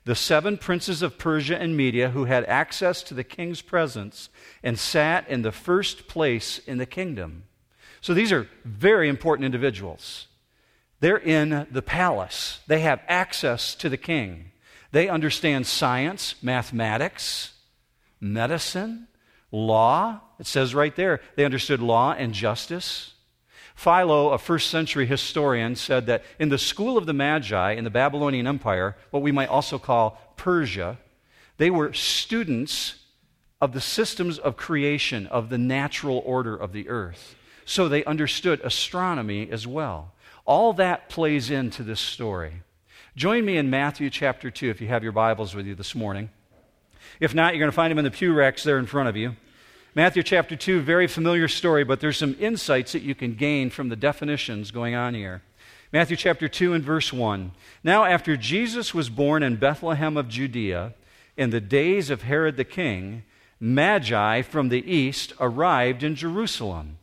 The 0.09 0.15
seven 0.15 0.57
princes 0.57 1.03
of 1.03 1.19
Persia 1.19 1.61
and 1.61 1.77
Media 1.77 2.09
who 2.09 2.25
had 2.25 2.43
access 2.45 3.03
to 3.03 3.13
the 3.13 3.23
king's 3.23 3.61
presence 3.61 4.29
and 4.63 4.79
sat 4.79 5.29
in 5.29 5.43
the 5.43 5.51
first 5.51 6.07
place 6.07 6.57
in 6.57 6.79
the 6.79 6.87
kingdom. 6.87 7.43
So 8.01 8.15
these 8.15 8.31
are 8.31 8.49
very 8.65 9.07
important 9.07 9.45
individuals. 9.45 10.25
They're 10.99 11.19
in 11.19 11.67
the 11.69 11.83
palace, 11.83 12.61
they 12.65 12.79
have 12.79 13.03
access 13.07 13.75
to 13.75 13.87
the 13.87 13.97
king. 13.97 14.49
They 14.91 15.09
understand 15.09 15.67
science, 15.67 16.33
mathematics, 16.41 17.53
medicine, 18.19 19.09
law. 19.51 20.21
It 20.39 20.47
says 20.47 20.73
right 20.73 20.95
there, 20.95 21.21
they 21.35 21.45
understood 21.45 21.81
law 21.81 22.13
and 22.13 22.33
justice. 22.33 23.13
Philo, 23.79 24.31
a 24.31 24.37
first 24.37 24.69
century 24.69 25.05
historian, 25.05 25.73
said 25.73 26.05
that 26.07 26.25
in 26.37 26.49
the 26.49 26.57
school 26.57 26.97
of 26.97 27.05
the 27.05 27.13
Magi 27.13 27.71
in 27.71 27.85
the 27.85 27.89
Babylonian 27.89 28.45
Empire, 28.45 28.97
what 29.09 29.23
we 29.23 29.31
might 29.31 29.47
also 29.47 29.79
call 29.79 30.19
Persia, 30.35 30.97
they 31.55 31.69
were 31.69 31.93
students 31.93 32.95
of 33.61 33.71
the 33.71 33.79
systems 33.79 34.37
of 34.37 34.57
creation, 34.57 35.27
of 35.27 35.47
the 35.47 35.57
natural 35.57 36.21
order 36.25 36.57
of 36.57 36.73
the 36.73 36.89
earth. 36.89 37.37
So 37.63 37.87
they 37.87 38.03
understood 38.03 38.59
astronomy 38.65 39.49
as 39.49 39.65
well. 39.65 40.11
All 40.43 40.73
that 40.73 41.07
plays 41.07 41.49
into 41.49 41.81
this 41.81 42.01
story. 42.01 42.63
Join 43.15 43.45
me 43.45 43.55
in 43.55 43.69
Matthew 43.69 44.09
chapter 44.09 44.51
2 44.51 44.69
if 44.69 44.81
you 44.81 44.89
have 44.89 45.03
your 45.03 45.13
Bibles 45.13 45.55
with 45.55 45.65
you 45.65 45.73
this 45.73 45.95
morning. 45.95 46.31
If 47.21 47.33
not, 47.33 47.53
you're 47.53 47.61
going 47.61 47.71
to 47.71 47.75
find 47.75 47.91
them 47.91 47.99
in 47.99 48.03
the 48.03 48.11
pew 48.11 48.33
racks 48.33 48.61
there 48.61 48.77
in 48.77 48.87
front 48.87 49.07
of 49.07 49.15
you. 49.15 49.37
Matthew 49.95 50.21
chapter 50.21 50.55
2, 50.55 50.81
very 50.81 51.07
familiar 51.07 51.47
story, 51.47 51.83
but 51.83 51.99
there's 51.99 52.17
some 52.17 52.35
insights 52.39 52.91
that 52.91 53.01
you 53.01 53.15
can 53.15 53.33
gain 53.33 53.71
from 53.71 53.89
the 53.89 53.95
definitions 53.95 54.69
going 54.69 54.93
on 54.93 55.15
here. 55.15 55.41
Matthew 55.91 56.15
chapter 56.15 56.47
2 56.47 56.73
and 56.73 56.83
verse 56.83 57.11
1. 57.11 57.51
Now, 57.83 58.05
after 58.05 58.37
Jesus 58.37 58.93
was 58.93 59.09
born 59.09 59.41
in 59.41 59.55
Bethlehem 59.55 60.15
of 60.15 60.29
Judea, 60.29 60.93
in 61.35 61.49
the 61.49 61.59
days 61.59 62.11
of 62.11 62.21
Herod 62.21 62.55
the 62.55 62.63
king, 62.65 63.23
Magi 63.59 64.43
from 64.43 64.69
the 64.69 64.87
east 64.89 65.33
arrived 65.39 66.03
in 66.03 66.13
Jerusalem. 66.13 66.99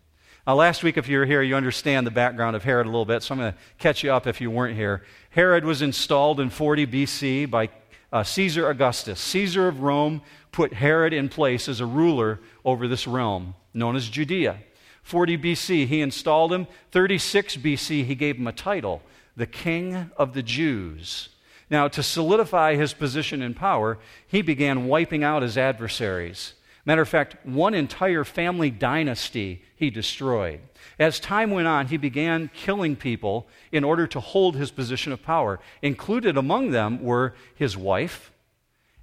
Now, 0.47 0.55
last 0.55 0.85
week, 0.85 0.97
if 0.97 1.09
you 1.09 1.19
were 1.19 1.27
here, 1.27 1.43
you 1.43 1.57
understand 1.57 2.07
the 2.07 2.13
background 2.13 2.55
of 2.55 2.63
Herod 2.63 2.87
a 2.87 2.91
little 2.91 3.05
bit, 3.05 3.25
so 3.25 3.35
I'm 3.35 3.41
going 3.41 3.53
to 3.53 3.59
catch 3.79 4.05
you 4.05 4.13
up 4.13 4.29
if 4.29 4.41
you 4.41 4.49
weren't 4.49 4.77
here. 4.77 5.03
Herod 5.31 5.65
was 5.65 5.83
installed 5.83 6.39
in 6.39 6.51
40 6.51 6.87
BC 6.87 7.51
by 7.51 7.69
uh, 8.13 8.23
Caesar 8.23 8.69
Augustus. 8.69 9.19
Caesar 9.19 9.67
of 9.67 9.81
Rome 9.81 10.23
put 10.57 10.73
Herod 10.73 11.13
in 11.13 11.29
place 11.29 11.69
as 11.69 11.81
a 11.81 11.87
ruler 11.87 12.41
over 12.65 12.89
this 12.89 13.07
realm 13.07 13.55
known 13.75 13.95
as 13.95 14.09
Judea. 14.09 14.57
40 15.03 15.37
BC, 15.37 15.87
he 15.87 16.01
installed 16.01 16.51
him. 16.51 16.67
36 16.93 17.59
BC, 17.59 18.07
he 18.07 18.15
gave 18.15 18.39
him 18.39 18.47
a 18.47 18.53
title, 18.53 19.03
the 19.37 19.47
King 19.47 20.11
of 20.17 20.33
the 20.33 20.43
Jews. 20.43 21.29
Now, 21.69 21.89
to 21.89 22.03
solidify 22.03 22.77
his 22.77 22.95
position 22.95 23.43
in 23.43 23.53
power, 23.53 23.99
he 24.27 24.41
began 24.41 24.87
wiping 24.87 25.23
out 25.23 25.43
his 25.43 25.59
adversaries. 25.59 26.55
Matter 26.87 27.03
of 27.03 27.09
fact, 27.11 27.37
one 27.45 27.75
entire 27.75 28.25
family 28.25 28.71
dynasty 28.71 29.63
he 29.77 29.91
destroyed. 29.91 30.61
As 30.99 31.21
time 31.21 31.51
went 31.51 31.69
on, 31.69 31.89
he 31.89 31.99
began 31.99 32.49
killing 32.55 32.97
people 32.97 33.47
in 33.73 33.85
order 33.85 34.07
to 34.07 34.21
hold 34.21 34.57
his 34.57 34.71
position 34.71 35.13
of 35.13 35.23
power. 35.23 35.61
Included 35.83 36.39
among 36.39 36.71
them 36.71 37.03
were 37.03 37.35
his 37.57 37.77
wife 37.77 38.31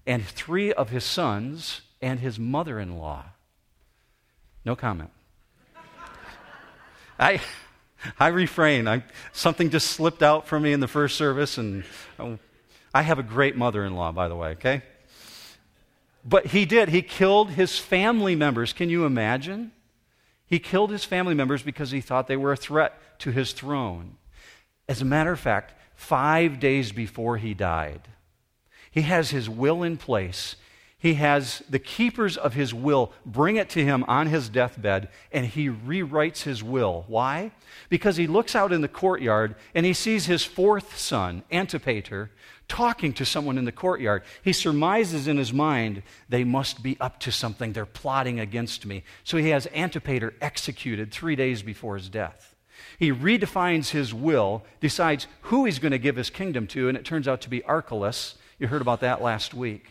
and 0.06 0.26
three 0.26 0.74
of 0.74 0.90
his 0.90 1.04
sons 1.04 1.82
and 2.02 2.20
his 2.20 2.38
mother 2.38 2.80
in 2.80 2.98
law. 2.98 3.26
No 4.66 4.76
comment. 4.76 5.12
I. 7.20 7.42
I 8.20 8.28
refrain. 8.28 8.88
I, 8.88 9.04
something 9.32 9.70
just 9.70 9.88
slipped 9.88 10.22
out 10.22 10.48
from 10.48 10.64
me 10.64 10.74
in 10.74 10.80
the 10.80 10.88
first 10.88 11.18
service, 11.18 11.58
and 11.58 11.84
oh, 12.20 12.38
I 12.94 13.02
have 13.02 13.20
a 13.20 13.24
great 13.24 13.56
mother 13.56 13.86
in 13.86 13.96
law, 13.96 14.12
by 14.12 14.28
the 14.28 14.36
way, 14.36 14.50
okay? 14.50 14.82
But 16.26 16.48
he 16.48 16.66
did. 16.66 16.90
He 16.90 17.02
killed 17.02 17.52
his 17.52 17.78
family 17.78 18.36
members. 18.36 18.74
Can 18.74 18.90
you 18.90 19.06
imagine? 19.06 19.72
He 20.46 20.60
killed 20.60 20.92
his 20.92 21.04
family 21.04 21.34
members 21.34 21.64
because 21.64 21.92
he 21.92 22.02
thought 22.02 22.28
they 22.28 22.38
were 22.38 22.52
a 22.52 22.58
threat 22.58 23.20
to 23.20 23.32
his 23.32 23.54
throne. 23.54 24.18
As 24.88 25.02
a 25.02 25.06
matter 25.06 25.32
of 25.32 25.40
fact, 25.40 25.74
five 25.96 26.60
days 26.60 26.92
before 26.92 27.38
he 27.38 27.54
died, 27.54 28.02
he 28.94 29.02
has 29.02 29.32
his 29.32 29.50
will 29.50 29.82
in 29.82 29.98
place. 29.98 30.56
He 31.00 31.16
has 31.16 31.64
the 31.68 31.80
keepers 31.80 32.38
of 32.38 32.54
his 32.54 32.74
will 32.74 33.12
bring 33.26 33.58
it 33.58 33.68
to 33.72 33.84
him 33.84 34.06
on 34.08 34.28
his 34.28 34.48
deathbed, 34.48 35.10
and 35.34 35.48
he 35.48 35.68
rewrites 35.68 36.44
his 36.44 36.64
will. 36.64 37.04
Why? 37.08 37.52
Because 37.90 38.16
he 38.18 38.28
looks 38.28 38.56
out 38.56 38.72
in 38.72 38.82
the 38.82 38.88
courtyard 38.88 39.56
and 39.76 39.86
he 39.86 39.94
sees 39.94 40.28
his 40.28 40.46
fourth 40.46 40.98
son, 40.98 41.44
Antipater, 41.52 42.30
talking 42.70 43.12
to 43.14 43.26
someone 43.26 43.58
in 43.58 43.66
the 43.66 43.72
courtyard. 43.72 44.24
He 44.44 44.54
surmises 44.54 45.28
in 45.28 45.38
his 45.38 45.52
mind, 45.52 46.04
they 46.30 46.44
must 46.44 46.84
be 46.84 46.96
up 47.02 47.20
to 47.22 47.32
something. 47.32 47.74
They're 47.74 47.86
plotting 47.86 48.40
against 48.40 48.86
me. 48.86 49.04
So 49.24 49.38
he 49.38 49.50
has 49.50 49.68
Antipater 49.74 50.36
executed 50.40 51.12
three 51.12 51.36
days 51.36 51.64
before 51.64 51.98
his 51.98 52.10
death. 52.10 52.56
He 52.98 53.12
redefines 53.12 53.90
his 53.90 54.14
will, 54.14 54.64
decides 54.80 55.28
who 55.42 55.66
he's 55.66 55.80
going 55.80 55.92
to 55.92 55.98
give 55.98 56.16
his 56.16 56.30
kingdom 56.30 56.68
to, 56.68 56.88
and 56.88 56.98
it 56.98 57.04
turns 57.04 57.28
out 57.28 57.42
to 57.42 57.50
be 57.50 57.64
Archelaus. 57.64 58.36
You 58.64 58.70
heard 58.70 58.82
about 58.82 59.02
that 59.02 59.22
last 59.22 59.54
week. 59.54 59.88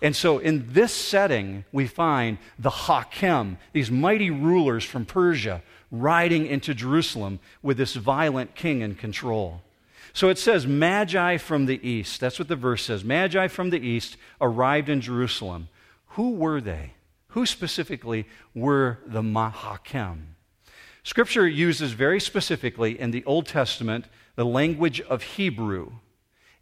And 0.00 0.14
so, 0.14 0.38
in 0.38 0.72
this 0.72 0.92
setting, 0.92 1.64
we 1.72 1.88
find 1.88 2.38
the 2.56 2.70
Hakem, 2.70 3.58
these 3.72 3.90
mighty 3.90 4.30
rulers 4.30 4.84
from 4.84 5.04
Persia, 5.04 5.60
riding 5.90 6.46
into 6.46 6.72
Jerusalem 6.72 7.40
with 7.62 7.78
this 7.78 7.96
violent 7.96 8.54
king 8.54 8.80
in 8.80 8.94
control. 8.94 9.60
So 10.12 10.28
it 10.28 10.38
says, 10.38 10.68
Magi 10.68 11.38
from 11.38 11.66
the 11.66 11.84
east. 11.84 12.20
That's 12.20 12.38
what 12.38 12.46
the 12.46 12.54
verse 12.54 12.84
says. 12.84 13.02
Magi 13.02 13.48
from 13.48 13.70
the 13.70 13.84
east 13.84 14.16
arrived 14.40 14.88
in 14.88 15.00
Jerusalem. 15.00 15.68
Who 16.10 16.36
were 16.36 16.60
they? 16.60 16.92
Who 17.30 17.44
specifically 17.44 18.28
were 18.54 19.00
the 19.04 19.22
Mahakim? 19.22 20.26
Scripture 21.02 21.48
uses 21.48 21.90
very 21.90 22.20
specifically 22.20 23.00
in 23.00 23.10
the 23.10 23.24
Old 23.24 23.48
Testament 23.48 24.04
the 24.36 24.46
language 24.46 25.00
of 25.00 25.24
Hebrew, 25.24 25.90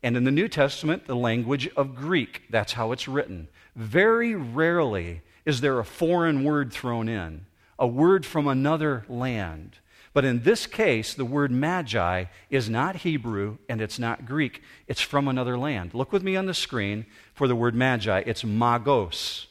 and 0.05 0.17
in 0.17 0.25
the 0.25 0.31
New 0.31 0.47
Testament 0.47 1.07
the 1.07 1.17
language 1.17 1.69
of 1.77 1.97
Greek. 1.97 2.43
That's 2.51 2.75
how 2.75 2.93
it's 2.93 3.09
written. 3.09 3.49
Very 3.75 4.35
rarely 4.35 5.23
is 5.45 5.61
there 5.61 5.81
a 5.81 5.85
foreign 5.85 6.45
word 6.45 6.73
thrown 6.73 7.09
in, 7.09 7.47
a 7.79 7.87
word 7.87 8.25
from 8.25 8.47
another 8.47 9.05
land. 9.09 9.79
But 10.13 10.25
in 10.25 10.45
this 10.45 10.67
case, 10.67 11.15
the 11.15 11.25
word 11.25 11.51
magi 11.51 12.27
is 12.49 12.71
not 12.71 12.97
Hebrew 12.97 13.57
and 13.69 13.81
it's 13.81 13.99
not 13.99 14.27
Greek. 14.27 14.63
It's 14.87 15.01
from 15.01 15.27
another 15.27 15.59
land. 15.59 15.93
Look 15.93 16.13
with 16.13 16.23
me 16.23 16.37
on 16.37 16.47
the 16.47 16.55
screen 16.55 17.07
for 17.35 17.49
the 17.49 17.57
word 17.57 17.75
magi. 17.75 18.23
It's 18.25 18.45
magos. 18.45 19.47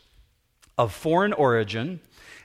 Of 0.77 0.93
foreign 0.93 1.33
origin, 1.33 1.99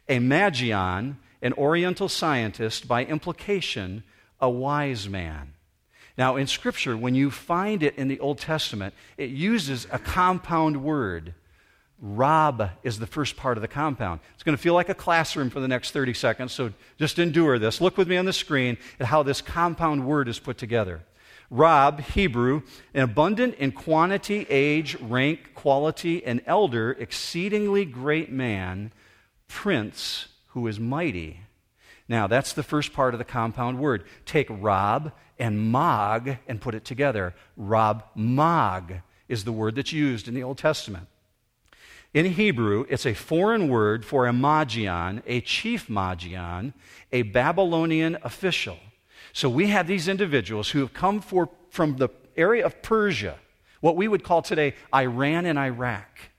a 0.09 0.19
magian 0.19 1.19
an 1.41 1.53
Oriental 1.53 2.09
scientist, 2.09 2.89
by 2.89 3.05
implication, 3.05 4.03
a 4.41 4.51
wise 4.51 5.09
man. 5.09 5.55
Now, 6.19 6.35
in 6.35 6.49
Scripture, 6.49 6.97
when 6.97 7.15
you 7.15 7.31
find 7.31 7.81
it 7.85 7.95
in 7.95 8.09
the 8.09 8.19
Old 8.19 8.39
Testament, 8.39 8.93
it 9.17 9.31
uses 9.31 9.87
a 9.93 10.01
compound 10.01 10.83
word. 10.83 11.33
Rab 12.01 12.71
is 12.83 12.99
the 12.99 13.07
first 13.07 13.37
part 13.37 13.57
of 13.57 13.63
the 13.63 13.69
compound. 13.69 14.19
It's 14.35 14.43
going 14.43 14.57
to 14.57 14.63
feel 14.63 14.75
like 14.75 14.89
a 14.89 14.95
classroom 14.95 15.49
for 15.49 15.61
the 15.61 15.69
next 15.69 15.93
30 15.93 16.15
seconds, 16.15 16.53
so 16.53 16.73
just 16.99 17.21
endure 17.21 17.61
this. 17.61 17.81
Look 17.81 17.97
with 17.97 18.09
me 18.09 18.17
on 18.17 18.25
the 18.25 18.33
screen 18.33 18.79
at 18.99 19.07
how 19.07 19.23
this 19.23 19.41
compound 19.41 20.07
word 20.07 20.29
is 20.29 20.41
put 20.41 20.59
together. 20.59 21.03
Rab, 21.51 22.01
Hebrew, 22.01 22.63
an 22.95 23.03
abundant 23.03 23.55
in 23.55 23.71
quantity, 23.71 24.45
age, 24.51 24.97
rank, 25.01 25.55
quality, 25.55 26.25
an 26.27 26.43
elder, 26.47 26.97
exceedingly 26.99 27.85
great 27.85 28.31
man, 28.31 28.93
prince, 29.47 30.27
who 30.49 30.67
is 30.67 30.81
mighty. 30.81 31.43
Now, 32.09 32.27
that's 32.27 32.55
the 32.55 32.63
first 32.63 32.93
part 32.93 33.15
of 33.15 33.19
the 33.19 33.25
compound 33.25 33.79
word. 33.79 34.05
Take 34.25 34.49
Rab 34.51 35.13
and 35.39 35.71
Mag 35.71 36.39
and 36.49 36.61
put 36.61 36.75
it 36.75 36.85
together. 36.85 37.35
Rab 37.57 38.05
Mag 38.15 39.03
is 39.29 39.45
the 39.45 39.53
word 39.53 39.77
that's 39.77 39.93
used 39.93 40.29
in 40.29 40.35
the 40.35 40.43
Old 40.43 40.59
Testament. 40.59 41.07
In 42.15 42.25
Hebrew, 42.25 42.87
it's 42.89 43.05
a 43.05 43.15
foreign 43.15 43.69
word 43.69 44.05
for 44.05 44.27
a 44.27 44.33
magian, 44.33 45.23
a 45.27 45.43
chief 45.43 45.91
magian, 45.91 46.73
a 47.13 47.23
Babylonian 47.23 48.17
official. 48.23 48.79
So 49.35 49.49
we 49.51 49.67
have 49.69 49.87
these 49.87 50.09
individuals 50.09 50.71
who 50.71 50.81
have 50.81 50.95
come 50.95 51.21
for, 51.21 51.51
from 51.71 51.97
the 51.97 52.09
area 52.37 52.65
of 52.65 52.83
Persia, 52.83 53.37
what 53.81 53.95
we 53.95 54.09
would 54.09 54.25
call 54.25 54.41
today 54.41 54.75
Iran 54.95 55.45
and 55.45 55.59
Iraq. 55.59 56.31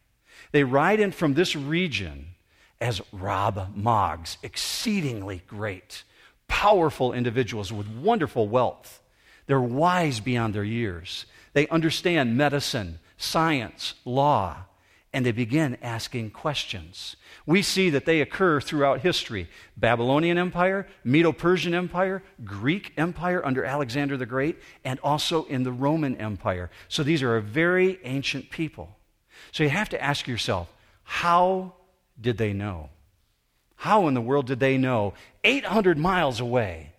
They 0.51 0.63
ride 0.63 0.99
in 0.99 1.11
from 1.11 1.35
this 1.35 1.55
region 1.55 2.35
as 2.81 3.01
Rab 3.11 3.75
Mogs, 3.75 4.37
exceedingly 4.41 5.43
great, 5.45 6.03
powerful 6.49 7.13
individuals 7.13 7.71
with 7.71 7.87
wonderful 7.87 8.49
wealth. 8.49 9.01
They're 9.47 9.61
wise 9.61 10.19
beyond 10.19 10.53
their 10.53 10.65
years. 10.65 11.25
They 11.53 11.67
understand 11.69 12.35
medicine, 12.37 12.99
science, 13.17 13.93
law, 14.03 14.65
and 15.11 15.25
they 15.25 15.31
begin 15.31 15.77
asking 15.81 16.31
questions. 16.31 17.15
We 17.45 17.61
see 17.61 17.89
that 17.89 18.05
they 18.05 18.21
occur 18.21 18.61
throughout 18.61 18.99
history 18.99 19.49
Babylonian 19.75 20.37
Empire, 20.37 20.87
Medo 21.03 21.31
Persian 21.31 21.73
Empire, 21.73 22.21
Greek 22.43 22.93
Empire 22.97 23.43
under 23.43 23.65
Alexander 23.65 24.17
the 24.17 24.27
Great, 24.27 24.57
and 24.83 24.99
also 24.99 25.45
in 25.45 25.63
the 25.63 25.71
Roman 25.71 26.15
Empire. 26.17 26.69
So 26.89 27.01
these 27.01 27.23
are 27.23 27.37
a 27.37 27.41
very 27.41 27.99
ancient 28.03 28.51
people. 28.51 28.95
So 29.51 29.63
you 29.63 29.69
have 29.69 29.89
to 29.89 30.03
ask 30.03 30.27
yourself 30.27 30.71
how 31.03 31.73
did 32.21 32.37
they 32.37 32.53
know? 32.53 32.89
How 33.79 34.09
in 34.09 34.13
the 34.13 34.19
world 34.19 34.48
did 34.48 34.59
they 34.59 34.77
know 34.77 35.13
800 35.45 35.98
miles 35.98 36.41
away 36.41 36.91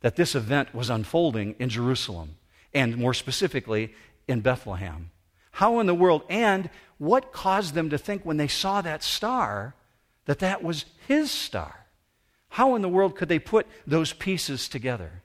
that 0.00 0.14
this 0.14 0.36
event 0.36 0.72
was 0.72 0.88
unfolding 0.88 1.56
in 1.58 1.68
Jerusalem 1.68 2.36
and 2.72 2.96
more 2.96 3.14
specifically 3.14 3.94
in 4.28 4.40
Bethlehem? 4.40 5.10
How 5.50 5.80
in 5.80 5.88
the 5.88 5.94
world 5.94 6.22
and 6.28 6.70
what 6.98 7.32
caused 7.32 7.74
them 7.74 7.90
to 7.90 7.98
think 7.98 8.24
when 8.24 8.36
they 8.36 8.46
saw 8.46 8.80
that 8.80 9.02
star 9.02 9.74
that 10.26 10.38
that 10.38 10.62
was 10.62 10.84
his 11.08 11.32
star? 11.32 11.86
How 12.50 12.76
in 12.76 12.82
the 12.82 12.88
world 12.88 13.16
could 13.16 13.28
they 13.28 13.40
put 13.40 13.66
those 13.84 14.12
pieces 14.12 14.68
together? 14.68 15.22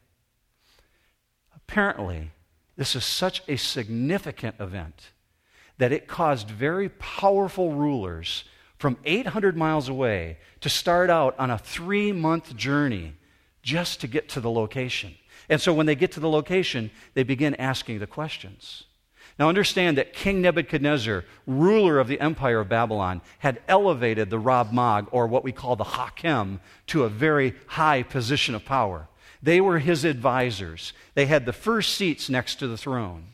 Apparently, 1.55 2.31
this 2.77 2.95
is 2.95 3.05
such 3.05 3.43
a 3.47 3.57
significant 3.57 4.55
event 4.59 5.11
that 5.77 5.91
it 5.91 6.07
caused 6.07 6.49
very 6.49 6.89
powerful 6.89 7.73
rulers 7.73 8.43
from 8.77 8.97
800 9.05 9.55
miles 9.55 9.89
away 9.89 10.37
to 10.61 10.69
start 10.69 11.09
out 11.09 11.37
on 11.39 11.49
a 11.49 11.57
three 11.57 12.11
month 12.11 12.55
journey 12.55 13.13
just 13.61 14.01
to 14.01 14.07
get 14.07 14.29
to 14.29 14.39
the 14.39 14.51
location. 14.51 15.15
And 15.49 15.61
so 15.61 15.73
when 15.73 15.85
they 15.85 15.95
get 15.95 16.11
to 16.13 16.19
the 16.19 16.29
location, 16.29 16.91
they 17.13 17.23
begin 17.23 17.55
asking 17.55 17.99
the 17.99 18.07
questions. 18.07 18.83
Now 19.37 19.49
understand 19.49 19.97
that 19.97 20.13
King 20.13 20.41
Nebuchadnezzar, 20.41 21.25
ruler 21.45 21.99
of 21.99 22.07
the 22.07 22.19
empire 22.21 22.61
of 22.61 22.69
Babylon, 22.69 23.21
had 23.39 23.61
elevated 23.67 24.29
the 24.29 24.39
Rab 24.39 24.71
Mag, 24.71 25.07
or 25.11 25.27
what 25.27 25.43
we 25.43 25.51
call 25.51 25.75
the 25.75 25.83
Hakem, 25.83 26.61
to 26.87 27.03
a 27.03 27.09
very 27.09 27.53
high 27.67 28.03
position 28.03 28.55
of 28.55 28.63
power. 28.63 29.07
They 29.43 29.59
were 29.59 29.79
his 29.79 30.05
advisors. 30.05 30.93
They 31.15 31.25
had 31.25 31.45
the 31.45 31.53
first 31.53 31.95
seats 31.95 32.29
next 32.29 32.55
to 32.55 32.67
the 32.67 32.77
throne. 32.77 33.25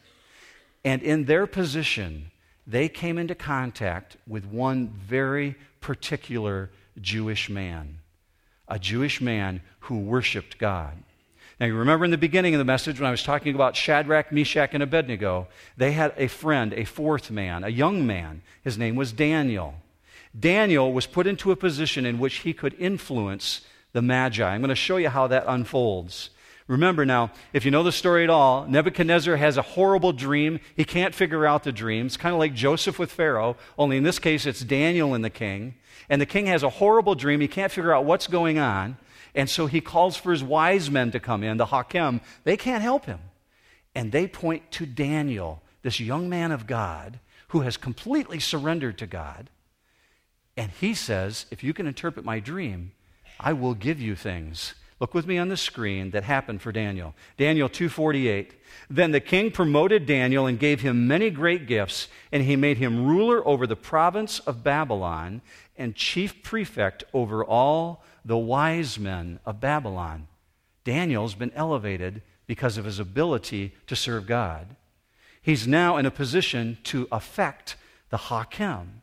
And 0.83 1.03
in 1.03 1.25
their 1.25 1.45
position, 1.45 2.31
they 2.67 2.89
came 2.89 3.17
into 3.17 3.35
contact 3.35 4.17
with 4.27 4.45
one 4.45 4.87
very 4.87 5.55
particular 5.79 6.69
Jewish 6.99 7.49
man, 7.49 7.97
a 8.67 8.79
Jewish 8.79 9.21
man 9.21 9.61
who 9.81 9.99
worshiped 9.99 10.57
God. 10.57 10.95
Now, 11.59 11.67
you 11.67 11.75
remember 11.75 12.05
in 12.05 12.11
the 12.11 12.17
beginning 12.17 12.55
of 12.55 12.57
the 12.57 12.65
message 12.65 12.99
when 12.99 13.07
I 13.07 13.11
was 13.11 13.21
talking 13.21 13.53
about 13.53 13.75
Shadrach, 13.75 14.31
Meshach, 14.31 14.71
and 14.73 14.81
Abednego, 14.81 15.47
they 15.77 15.91
had 15.91 16.13
a 16.17 16.27
friend, 16.27 16.73
a 16.73 16.85
fourth 16.85 17.29
man, 17.29 17.63
a 17.63 17.69
young 17.69 18.07
man. 18.07 18.41
His 18.63 18.79
name 18.79 18.95
was 18.95 19.11
Daniel. 19.11 19.75
Daniel 20.37 20.91
was 20.91 21.05
put 21.05 21.27
into 21.27 21.51
a 21.51 21.55
position 21.55 22.05
in 22.05 22.17
which 22.17 22.37
he 22.37 22.53
could 22.53 22.73
influence 22.79 23.61
the 23.93 24.01
Magi. 24.01 24.43
I'm 24.43 24.61
going 24.61 24.69
to 24.69 24.75
show 24.75 24.97
you 24.97 25.09
how 25.09 25.27
that 25.27 25.43
unfolds. 25.47 26.31
Remember 26.67 27.05
now, 27.05 27.31
if 27.53 27.65
you 27.65 27.71
know 27.71 27.83
the 27.83 27.91
story 27.91 28.23
at 28.23 28.29
all, 28.29 28.65
Nebuchadnezzar 28.65 29.35
has 29.35 29.57
a 29.57 29.61
horrible 29.61 30.13
dream. 30.13 30.59
He 30.75 30.85
can't 30.85 31.15
figure 31.15 31.45
out 31.45 31.63
the 31.63 31.71
dream. 31.71 32.05
It's 32.05 32.17
kind 32.17 32.33
of 32.33 32.39
like 32.39 32.53
Joseph 32.53 32.99
with 32.99 33.11
Pharaoh, 33.11 33.57
only 33.77 33.97
in 33.97 34.03
this 34.03 34.19
case 34.19 34.45
it's 34.45 34.61
Daniel 34.61 35.13
and 35.13 35.23
the 35.23 35.29
king. 35.29 35.75
And 36.09 36.21
the 36.21 36.25
king 36.25 36.45
has 36.47 36.63
a 36.63 36.69
horrible 36.69 37.15
dream. 37.15 37.41
He 37.41 37.47
can't 37.47 37.71
figure 37.71 37.93
out 37.93 38.05
what's 38.05 38.27
going 38.27 38.59
on. 38.59 38.97
And 39.33 39.49
so 39.49 39.65
he 39.65 39.81
calls 39.81 40.17
for 40.17 40.31
his 40.31 40.43
wise 40.43 40.91
men 40.91 41.11
to 41.11 41.19
come 41.19 41.43
in, 41.43 41.57
the 41.57 41.67
Hakim. 41.67 42.21
They 42.43 42.57
can't 42.57 42.83
help 42.83 43.05
him. 43.05 43.19
And 43.95 44.11
they 44.11 44.27
point 44.27 44.71
to 44.71 44.85
Daniel, 44.85 45.61
this 45.83 45.99
young 45.99 46.29
man 46.29 46.51
of 46.51 46.67
God 46.67 47.19
who 47.49 47.61
has 47.61 47.77
completely 47.77 48.39
surrendered 48.39 48.97
to 48.97 49.07
God. 49.07 49.49
And 50.55 50.71
he 50.71 50.93
says, 50.93 51.45
If 51.51 51.63
you 51.63 51.73
can 51.73 51.87
interpret 51.87 52.25
my 52.25 52.39
dream, 52.39 52.91
I 53.39 53.53
will 53.53 53.73
give 53.73 53.99
you 53.99 54.15
things 54.15 54.73
Look 55.01 55.15
with 55.15 55.25
me 55.25 55.39
on 55.39 55.49
the 55.49 55.57
screen 55.57 56.11
that 56.11 56.25
happened 56.25 56.61
for 56.61 56.71
Daniel. 56.71 57.15
Daniel 57.35 57.67
2:48. 57.67 58.53
Then 58.87 59.09
the 59.09 59.19
king 59.19 59.49
promoted 59.49 60.05
Daniel 60.05 60.45
and 60.45 60.59
gave 60.59 60.81
him 60.81 61.07
many 61.07 61.31
great 61.31 61.65
gifts, 61.65 62.07
and 62.31 62.43
he 62.43 62.55
made 62.55 62.77
him 62.77 63.07
ruler 63.07 63.45
over 63.47 63.65
the 63.65 63.75
province 63.75 64.37
of 64.41 64.63
Babylon 64.63 65.41
and 65.75 65.95
chief 65.95 66.43
prefect 66.43 67.03
over 67.13 67.43
all 67.43 68.05
the 68.23 68.37
wise 68.37 68.99
men 68.99 69.39
of 69.43 69.59
Babylon. 69.59 70.27
Daniel's 70.83 71.33
been 71.33 71.51
elevated 71.55 72.21
because 72.45 72.77
of 72.77 72.85
his 72.85 72.99
ability 72.99 73.73
to 73.87 73.95
serve 73.95 74.27
God. 74.27 74.75
He's 75.41 75.65
now 75.65 75.97
in 75.97 76.05
a 76.05 76.11
position 76.11 76.77
to 76.83 77.07
affect 77.11 77.75
the 78.11 78.17
Hakim. 78.17 79.00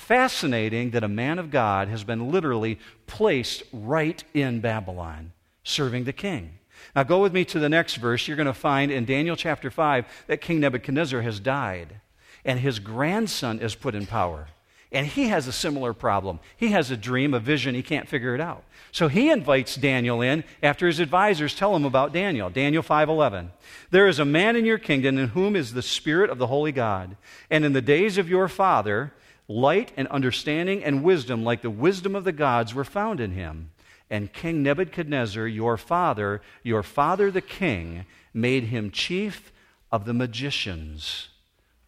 Fascinating 0.00 0.90
that 0.90 1.04
a 1.04 1.08
man 1.08 1.38
of 1.38 1.50
God 1.50 1.88
has 1.88 2.04
been 2.04 2.32
literally 2.32 2.78
placed 3.06 3.62
right 3.70 4.24
in 4.32 4.60
Babylon, 4.60 5.32
serving 5.62 6.04
the 6.04 6.12
king. 6.12 6.54
Now, 6.96 7.02
go 7.04 7.20
with 7.20 7.34
me 7.34 7.44
to 7.44 7.60
the 7.60 7.68
next 7.68 7.96
verse. 7.96 8.26
You're 8.26 8.36
going 8.36 8.46
to 8.46 8.54
find 8.54 8.90
in 8.90 9.04
Daniel 9.04 9.36
chapter 9.36 9.70
5 9.70 10.06
that 10.26 10.40
King 10.40 10.58
Nebuchadnezzar 10.58 11.20
has 11.20 11.38
died, 11.38 12.00
and 12.46 12.58
his 12.58 12.78
grandson 12.78 13.60
is 13.60 13.74
put 13.74 13.94
in 13.94 14.06
power. 14.06 14.48
And 14.90 15.06
he 15.06 15.28
has 15.28 15.46
a 15.46 15.52
similar 15.52 15.92
problem. 15.92 16.40
He 16.56 16.68
has 16.68 16.90
a 16.90 16.96
dream, 16.96 17.34
a 17.34 17.38
vision, 17.38 17.74
he 17.74 17.82
can't 17.82 18.08
figure 18.08 18.34
it 18.34 18.40
out. 18.40 18.64
So 18.92 19.06
he 19.06 19.30
invites 19.30 19.76
Daniel 19.76 20.22
in 20.22 20.42
after 20.62 20.86
his 20.86 20.98
advisors 20.98 21.54
tell 21.54 21.76
him 21.76 21.84
about 21.84 22.12
Daniel. 22.12 22.50
Daniel 22.50 22.82
5:11. 22.82 23.50
There 23.90 24.08
is 24.08 24.18
a 24.18 24.24
man 24.24 24.56
in 24.56 24.64
your 24.64 24.78
kingdom 24.78 25.18
in 25.18 25.28
whom 25.28 25.54
is 25.54 25.74
the 25.74 25.82
spirit 25.82 26.30
of 26.30 26.38
the 26.38 26.48
holy 26.48 26.72
God, 26.72 27.16
and 27.50 27.64
in 27.64 27.74
the 27.74 27.82
days 27.82 28.18
of 28.18 28.30
your 28.30 28.48
father 28.48 29.12
Light 29.50 29.90
and 29.96 30.06
understanding 30.06 30.84
and 30.84 31.02
wisdom, 31.02 31.42
like 31.42 31.60
the 31.60 31.70
wisdom 31.70 32.14
of 32.14 32.22
the 32.22 32.30
gods, 32.30 32.72
were 32.72 32.84
found 32.84 33.18
in 33.18 33.32
him. 33.32 33.72
And 34.08 34.32
King 34.32 34.62
Nebuchadnezzar, 34.62 35.44
your 35.48 35.76
father, 35.76 36.40
your 36.62 36.84
father 36.84 37.32
the 37.32 37.40
king, 37.40 38.06
made 38.32 38.64
him 38.64 38.92
chief 38.92 39.50
of 39.90 40.04
the 40.04 40.14
magicians. 40.14 41.30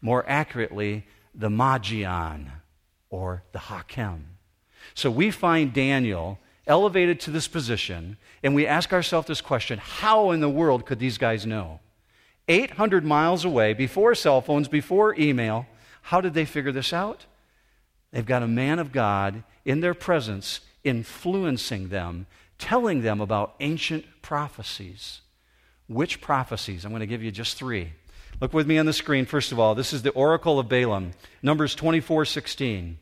More 0.01 0.29
accurately, 0.29 1.07
the 1.37 1.51
Magian, 1.51 2.51
or 3.11 3.44
the 3.53 3.61
Hakem. 3.61 4.25
So 4.94 5.09
we 5.09 5.31
find 5.31 5.72
Daniel 5.72 6.40
elevated 6.66 7.20
to 7.20 7.31
this 7.31 7.46
position, 7.46 8.16
and 8.42 8.57
we 8.57 8.66
ask 8.66 8.92
ourselves 8.92 9.29
this 9.29 9.40
question 9.40 9.79
how 9.79 10.33
in 10.33 10.40
the 10.40 10.48
world 10.48 10.85
could 10.85 10.98
these 10.98 11.16
guys 11.16 11.46
know? 11.46 11.79
800 12.48 13.05
miles 13.05 13.44
away, 13.44 13.72
before 13.72 14.16
cell 14.16 14.40
phones, 14.40 14.66
before 14.66 15.14
email, 15.14 15.66
how 16.03 16.20
did 16.20 16.35
they 16.35 16.44
figure 16.44 16.72
this 16.72 16.92
out? 16.92 17.27
They've 18.12 18.25
got 18.25 18.42
a 18.42 18.48
man 18.48 18.79
of 18.79 18.92
God 18.92 19.42
in 19.64 19.81
their 19.81 19.94
presence, 19.94 20.61
influencing 20.85 21.88
them, 21.88 22.27
telling 22.59 23.03
them 23.03 23.20
about 23.20 23.55
ancient 23.61 24.05
prophecies. 24.20 25.22
Which 25.88 26.20
prophecies? 26.20 26.85
I'm 26.85 26.92
going 26.92 27.01
to 27.01 27.07
give 27.07 27.22
you 27.22 27.31
just 27.31 27.57
three. 27.57 27.92
Look 28.40 28.53
with 28.53 28.66
me 28.66 28.79
on 28.79 28.87
the 28.87 28.92
screen, 28.92 29.25
first 29.25 29.53
of 29.53 29.59
all. 29.59 29.75
This 29.75 29.92
is 29.92 30.03
the 30.03 30.11
oracle 30.11 30.59
of 30.59 30.68
Balaam, 30.68 31.12
Numbers 31.42 31.75
24 31.75 32.25
16. 32.25 32.98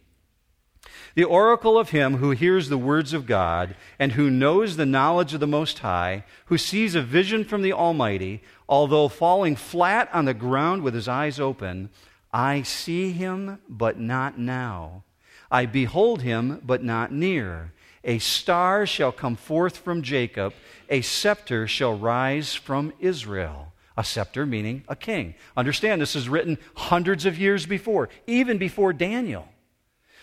The 1.14 1.24
oracle 1.24 1.78
of 1.78 1.90
him 1.90 2.16
who 2.16 2.30
hears 2.30 2.68
the 2.68 2.78
words 2.78 3.12
of 3.12 3.26
God 3.26 3.74
and 3.98 4.12
who 4.12 4.30
knows 4.30 4.76
the 4.76 4.86
knowledge 4.86 5.34
of 5.34 5.40
the 5.40 5.46
Most 5.46 5.80
High, 5.80 6.24
who 6.46 6.56
sees 6.56 6.94
a 6.94 7.02
vision 7.02 7.44
from 7.44 7.62
the 7.62 7.72
Almighty, 7.72 8.42
although 8.68 9.08
falling 9.08 9.56
flat 9.56 10.08
on 10.12 10.24
the 10.24 10.34
ground 10.34 10.82
with 10.82 10.94
his 10.94 11.08
eyes 11.08 11.40
open, 11.40 11.90
I 12.32 12.62
see 12.62 13.12
him, 13.12 13.58
but 13.68 13.98
not 13.98 14.38
now. 14.38 15.04
I 15.50 15.66
behold 15.66 16.22
him, 16.22 16.60
but 16.64 16.82
not 16.84 17.12
near. 17.12 17.72
A 18.04 18.18
star 18.18 18.86
shall 18.86 19.12
come 19.12 19.36
forth 19.36 19.78
from 19.78 20.02
Jacob, 20.02 20.54
a 20.88 21.02
scepter 21.02 21.66
shall 21.66 21.98
rise 21.98 22.54
from 22.54 22.92
Israel. 23.00 23.72
A 23.96 24.04
scepter 24.04 24.46
meaning 24.46 24.84
a 24.88 24.96
king. 24.96 25.34
Understand, 25.56 26.00
this 26.00 26.16
is 26.16 26.28
written 26.28 26.56
hundreds 26.74 27.26
of 27.26 27.38
years 27.38 27.66
before, 27.66 28.08
even 28.26 28.56
before 28.56 28.92
Daniel. 28.92 29.48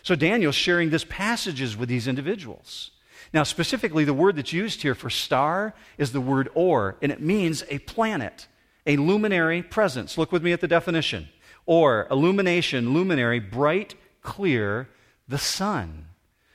So 0.02 0.15
Daniel's 0.15 0.56
sharing 0.56 0.89
this 0.89 1.06
passages 1.08 1.78
with 1.78 1.89
these 1.89 2.08
individuals. 2.08 2.91
Now, 3.34 3.43
specifically, 3.43 4.06
the 4.06 4.13
word 4.13 4.38
that's 4.38 4.54
used 4.54 4.82
here 4.82 4.96
for 4.96 5.10
star 5.10 5.76
is 5.98 6.12
the 6.12 6.22
word 6.22 6.50
or, 6.56 6.96
and 7.02 7.12
it 7.12 7.22
means 7.22 7.63
a 7.70 7.80
planet, 7.80 8.48
a 8.86 8.96
luminary 8.96 9.62
presence. 9.62 10.17
Look 10.17 10.32
with 10.32 10.43
me 10.43 10.54
at 10.54 10.62
the 10.62 10.67
definition. 10.67 11.28
Or, 11.67 12.08
illumination, 12.10 12.93
luminary, 12.93 13.39
bright, 13.39 13.93
clear, 14.23 14.89
the 15.27 15.38
sun. 15.38 16.08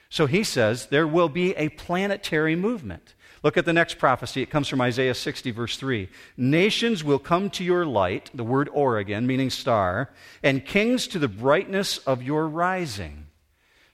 So 0.08 0.26
he 0.26 0.42
says 0.42 0.86
there 0.86 1.06
will 1.06 1.28
be 1.28 1.54
a 1.54 1.68
planetary 1.68 2.56
movement. 2.56 3.14
Look 3.42 3.56
at 3.56 3.64
the 3.64 3.72
next 3.72 3.98
prophecy. 3.98 4.42
It 4.42 4.50
comes 4.50 4.68
from 4.68 4.80
Isaiah 4.80 5.14
60, 5.14 5.50
verse 5.50 5.76
3. 5.76 6.08
Nations 6.36 7.02
will 7.02 7.18
come 7.18 7.50
to 7.50 7.64
your 7.64 7.84
light, 7.84 8.30
the 8.34 8.44
word 8.44 8.68
or 8.72 8.98
again, 8.98 9.26
meaning 9.26 9.50
star, 9.50 10.10
and 10.42 10.64
kings 10.64 11.06
to 11.08 11.18
the 11.18 11.28
brightness 11.28 11.98
of 11.98 12.22
your 12.22 12.46
rising. 12.46 13.26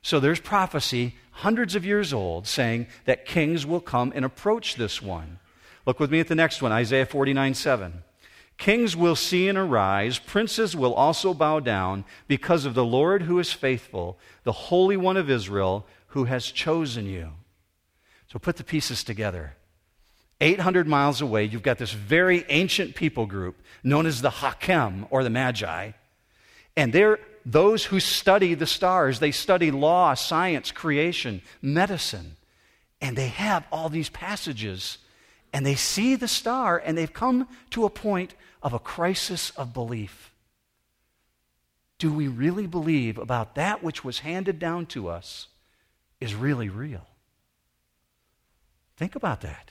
So 0.02 0.20
there's 0.20 0.40
prophecy 0.40 1.16
hundreds 1.31 1.74
of 1.74 1.85
years 1.85 2.12
old 2.12 2.46
saying 2.46 2.88
that 3.04 3.26
kings 3.26 3.64
will 3.64 3.81
come 3.81 4.12
and 4.14 4.24
approach 4.24 4.76
this 4.76 5.00
one. 5.00 5.38
Look 5.87 5.98
with 5.98 6.11
me 6.11 6.20
at 6.20 6.28
the 6.28 6.35
next 6.35 6.61
one, 6.61 6.72
Isaiah 6.72 7.07
49 7.07 7.54
7. 7.54 8.02
Kings 8.59 8.97
will 8.97 9.16
see 9.16 9.49
and 9.49 9.57
arise, 9.57 10.18
princes 10.18 10.77
will 10.77 10.92
also 10.92 11.33
bow 11.33 11.61
down 11.61 12.05
because 12.27 12.64
of 12.64 12.75
the 12.75 12.85
Lord 12.85 13.23
who 13.23 13.38
is 13.38 13.53
faithful, 13.53 14.18
the 14.42 14.53
Holy 14.53 14.97
One 14.97 15.16
of 15.16 15.31
Israel 15.31 15.87
who 16.09 16.25
has 16.25 16.51
chosen 16.51 17.07
you. 17.07 17.31
So 18.33 18.38
put 18.38 18.57
the 18.57 18.64
pieces 18.64 19.05
together. 19.05 19.55
800 20.40 20.87
miles 20.87 21.21
away, 21.21 21.44
you've 21.44 21.62
got 21.62 21.79
this 21.79 21.92
very 21.92 22.44
ancient 22.49 22.94
people 22.94 23.27
group 23.27 23.57
known 23.83 24.07
as 24.07 24.21
the 24.23 24.31
Hakem 24.31 25.07
or 25.11 25.25
the 25.25 25.31
Magi. 25.31 25.92
And 26.77 26.92
they're 26.92 27.18
those 27.47 27.85
who 27.85 28.01
study 28.01 28.55
the 28.55 28.66
stars. 28.66 29.21
They 29.21 29.31
study 29.31 29.71
law, 29.71 30.14
science, 30.14 30.71
creation, 30.71 31.42
medicine. 31.62 32.37
And 33.01 33.16
they 33.16 33.29
have 33.29 33.66
all 33.73 33.88
these 33.88 34.11
passages. 34.11 34.99
And 35.53 35.64
they 35.64 35.75
see 35.75 36.14
the 36.14 36.29
star, 36.29 36.79
and 36.85 36.97
they've 36.97 37.12
come 37.12 37.49
to 37.71 37.85
a 37.85 37.90
point 37.90 38.35
of 38.62 38.73
a 38.73 38.79
crisis 38.79 39.51
of 39.51 39.73
belief. 39.73 40.33
Do 41.99 42.12
we 42.12 42.29
really 42.29 42.66
believe 42.66 43.18
about 43.18 43.55
that 43.57 43.83
which 43.83 44.05
was 44.05 44.21
handed 44.21 44.59
down 44.59 44.87
to 44.87 45.09
us 45.09 45.49
is 46.21 46.35
really 46.35 46.68
real? 46.68 47.07
Think 48.97 49.14
about 49.14 49.40
that. 49.42 49.71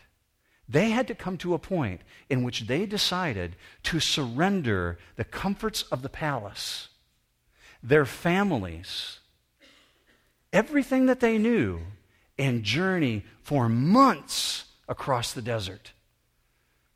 They 0.69 0.89
had 0.89 1.07
to 1.07 1.15
come 1.15 1.37
to 1.37 1.53
a 1.53 1.59
point 1.59 2.01
in 2.29 2.43
which 2.43 2.67
they 2.67 2.85
decided 2.85 3.55
to 3.83 3.99
surrender 3.99 4.97
the 5.15 5.23
comforts 5.23 5.83
of 5.83 6.01
the 6.01 6.09
palace 6.09 6.89
their 7.83 8.05
families, 8.05 9.19
everything 10.51 11.05
that 11.05 11.19
they 11.19 11.37
knew, 11.37 11.79
and 12.37 12.63
journey 12.63 13.23
for 13.43 13.69
months 13.69 14.65
across 14.89 15.31
the 15.31 15.43
desert 15.43 15.91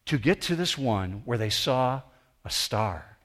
to 0.06 0.18
get 0.18 0.42
to 0.42 0.56
this 0.56 0.78
one 0.78 1.22
where 1.26 1.38
they 1.38 1.50
saw 1.50 2.02
a 2.44 2.50
star. 2.50 3.18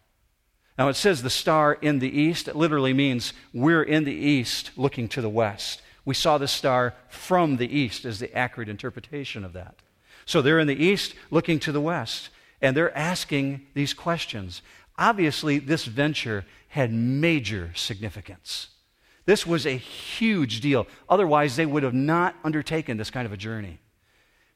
Now 0.78 0.88
it 0.88 0.94
says 0.94 1.22
the 1.22 1.30
star 1.30 1.74
in 1.74 2.00
the 2.00 2.20
east. 2.20 2.48
It 2.48 2.56
literally 2.56 2.92
means 2.92 3.32
we're 3.54 3.82
in 3.82 4.04
the 4.04 4.12
east 4.12 4.72
looking 4.76 5.08
to 5.08 5.22
the 5.22 5.28
west. 5.28 5.80
We 6.04 6.14
saw 6.14 6.38
the 6.38 6.48
star 6.48 6.94
from 7.08 7.56
the 7.56 7.78
east, 7.78 8.04
is 8.04 8.20
the 8.20 8.34
accurate 8.36 8.68
interpretation 8.68 9.44
of 9.44 9.54
that. 9.54 9.76
So 10.24 10.42
they're 10.42 10.60
in 10.60 10.68
the 10.68 10.84
east 10.84 11.14
looking 11.30 11.58
to 11.60 11.72
the 11.72 11.80
west, 11.80 12.30
and 12.60 12.76
they're 12.76 12.96
asking 12.96 13.66
these 13.74 13.94
questions. 13.94 14.62
Obviously, 14.98 15.58
this 15.58 15.84
venture 15.84 16.44
had 16.68 16.92
major 16.92 17.72
significance. 17.74 18.68
This 19.24 19.46
was 19.46 19.66
a 19.66 19.76
huge 19.76 20.60
deal. 20.60 20.86
Otherwise, 21.08 21.56
they 21.56 21.66
would 21.66 21.82
have 21.82 21.94
not 21.94 22.36
undertaken 22.44 22.96
this 22.96 23.10
kind 23.10 23.26
of 23.26 23.32
a 23.32 23.36
journey. 23.36 23.80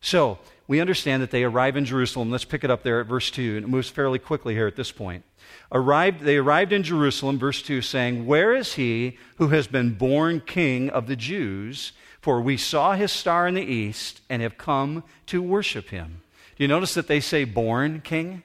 So, 0.00 0.38
we 0.70 0.80
understand 0.80 1.20
that 1.20 1.32
they 1.32 1.42
arrive 1.42 1.76
in 1.76 1.84
Jerusalem. 1.84 2.30
Let's 2.30 2.44
pick 2.44 2.62
it 2.62 2.70
up 2.70 2.84
there 2.84 3.00
at 3.00 3.06
verse 3.06 3.28
2, 3.32 3.56
and 3.56 3.64
it 3.64 3.68
moves 3.68 3.88
fairly 3.88 4.20
quickly 4.20 4.54
here 4.54 4.68
at 4.68 4.76
this 4.76 4.92
point. 4.92 5.24
Arrived, 5.72 6.20
they 6.20 6.36
arrived 6.36 6.72
in 6.72 6.84
Jerusalem, 6.84 7.40
verse 7.40 7.60
2, 7.60 7.82
saying, 7.82 8.24
Where 8.24 8.54
is 8.54 8.74
he 8.74 9.18
who 9.38 9.48
has 9.48 9.66
been 9.66 9.94
born 9.94 10.40
king 10.40 10.88
of 10.88 11.08
the 11.08 11.16
Jews? 11.16 11.92
For 12.20 12.40
we 12.40 12.56
saw 12.56 12.92
his 12.92 13.10
star 13.10 13.48
in 13.48 13.54
the 13.54 13.62
east 13.62 14.20
and 14.28 14.42
have 14.42 14.58
come 14.58 15.02
to 15.26 15.42
worship 15.42 15.88
him. 15.88 16.22
Do 16.56 16.64
you 16.64 16.68
notice 16.68 16.94
that 16.94 17.08
they 17.08 17.20
say 17.20 17.44
born 17.44 18.00
king? 18.00 18.42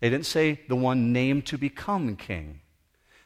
They 0.00 0.10
didn't 0.10 0.26
say 0.26 0.60
the 0.68 0.76
one 0.76 1.12
named 1.12 1.46
to 1.46 1.58
become 1.58 2.14
king. 2.14 2.60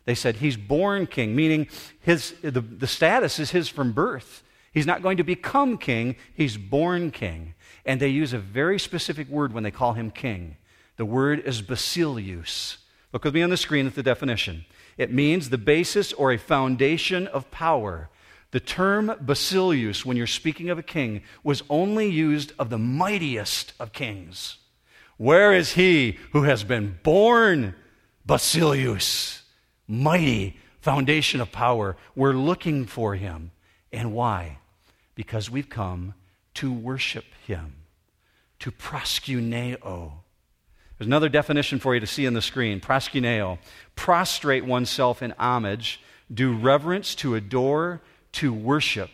They 0.05 0.15
said 0.15 0.37
he's 0.37 0.57
born 0.57 1.07
king, 1.07 1.37
meaning 1.37 1.69
his, 2.01 2.35
the, 2.41 2.61
the 2.61 2.87
status 2.87 3.39
is 3.39 3.51
his 3.51 3.69
from 3.69 3.93
birth. 3.93 4.43
He's 4.73 4.87
not 4.87 5.03
going 5.03 5.17
to 5.17 5.25
become 5.25 5.77
king, 5.77 6.17
he's 6.33 6.57
born 6.57 7.11
king. 7.11 7.55
And 7.85 8.01
they 8.01 8.09
use 8.09 8.33
a 8.33 8.39
very 8.39 8.79
specific 8.79 9.29
word 9.29 9.53
when 9.53 9.63
they 9.63 9.71
call 9.71 9.95
him 9.95 10.11
king. 10.11 10.57
The 10.97 11.05
word 11.05 11.41
is 11.41 11.63
basileus. 11.63 12.79
Look 13.13 13.25
with 13.25 13.35
me 13.35 13.43
on 13.43 13.51
the 13.51 13.57
screen 13.57 13.87
at 13.87 13.95
the 13.95 14.03
definition. 14.03 14.65
It 14.99 15.13
means 15.13 15.49
the 15.49 15.59
basis 15.59 16.13
or 16.13 16.33
a 16.33 16.39
foundation 16.39 17.27
of 17.27 17.51
power. 17.51 18.11
The 18.51 18.61
term 18.61 19.13
basileus, 19.25 20.05
when 20.05 20.17
you're 20.17 20.27
speaking 20.27 20.71
of 20.71 20.79
a 20.79 20.83
king, 20.83 21.23
was 21.43 21.63
only 21.71 22.09
used 22.09 22.53
of 22.59 22.71
the 22.71 22.79
mightiest 22.79 23.73
of 23.81 23.93
kings. 23.93 24.59
Where 25.17 25.53
is 25.53 25.73
he 25.73 26.19
who 26.33 26.43
has 26.43 26.65
been 26.65 26.99
born 27.03 27.75
basileus? 28.27 29.41
mighty 29.91 30.57
foundation 30.81 31.41
of 31.41 31.53
power. 31.53 31.97
We're 32.15 32.33
looking 32.33 32.87
for 32.87 33.17
him. 33.17 33.51
And 33.93 34.13
why? 34.13 34.59
Because 35.15 35.51
we've 35.51 35.69
come 35.69 36.15
to 36.61 36.71
worship 36.71 37.25
him, 37.47 37.73
to 38.59 38.71
proskuneo. 38.71 40.13
There's 40.99 41.07
another 41.07 41.31
definition 41.31 41.79
for 41.79 41.95
you 41.95 42.01
to 42.01 42.07
see 42.07 42.27
on 42.27 42.35
the 42.35 42.43
screen 42.43 42.83
proskuneo. 42.83 43.57
Prostrate 43.97 44.67
oneself 44.67 45.23
in 45.23 45.33
homage, 45.39 46.03
do 46.33 46.53
reverence, 46.53 47.15
to 47.15 47.35
adore, 47.35 48.03
to 48.33 48.53
worship. 48.53 49.09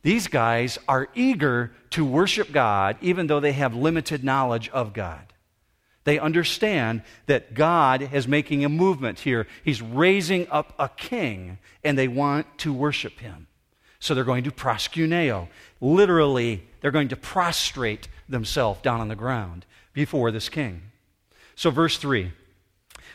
These 0.00 0.28
guys 0.28 0.78
are 0.88 1.08
eager 1.14 1.72
to 1.90 2.06
worship 2.06 2.52
God, 2.52 2.96
even 3.02 3.26
though 3.26 3.40
they 3.40 3.52
have 3.52 3.74
limited 3.74 4.24
knowledge 4.24 4.70
of 4.70 4.94
God. 4.94 5.34
They 6.04 6.18
understand 6.18 7.02
that 7.26 7.52
God 7.52 8.14
is 8.14 8.26
making 8.26 8.64
a 8.64 8.70
movement 8.70 9.18
here. 9.18 9.46
He's 9.62 9.82
raising 9.82 10.48
up 10.48 10.72
a 10.78 10.88
king, 10.88 11.58
and 11.84 11.98
they 11.98 12.08
want 12.08 12.46
to 12.60 12.72
worship 12.72 13.18
him. 13.18 13.46
So 14.00 14.14
they're 14.14 14.24
going 14.24 14.44
to 14.44 14.50
proskuneo. 14.50 15.48
Literally, 15.82 16.62
they're 16.80 16.92
going 16.92 17.08
to 17.08 17.16
prostrate 17.16 18.08
themselves 18.28 18.80
down 18.82 19.00
on 19.00 19.08
the 19.08 19.16
ground 19.16 19.66
before 19.92 20.30
this 20.30 20.48
king. 20.48 20.82
So, 21.56 21.70
verse 21.70 21.98
3 21.98 22.32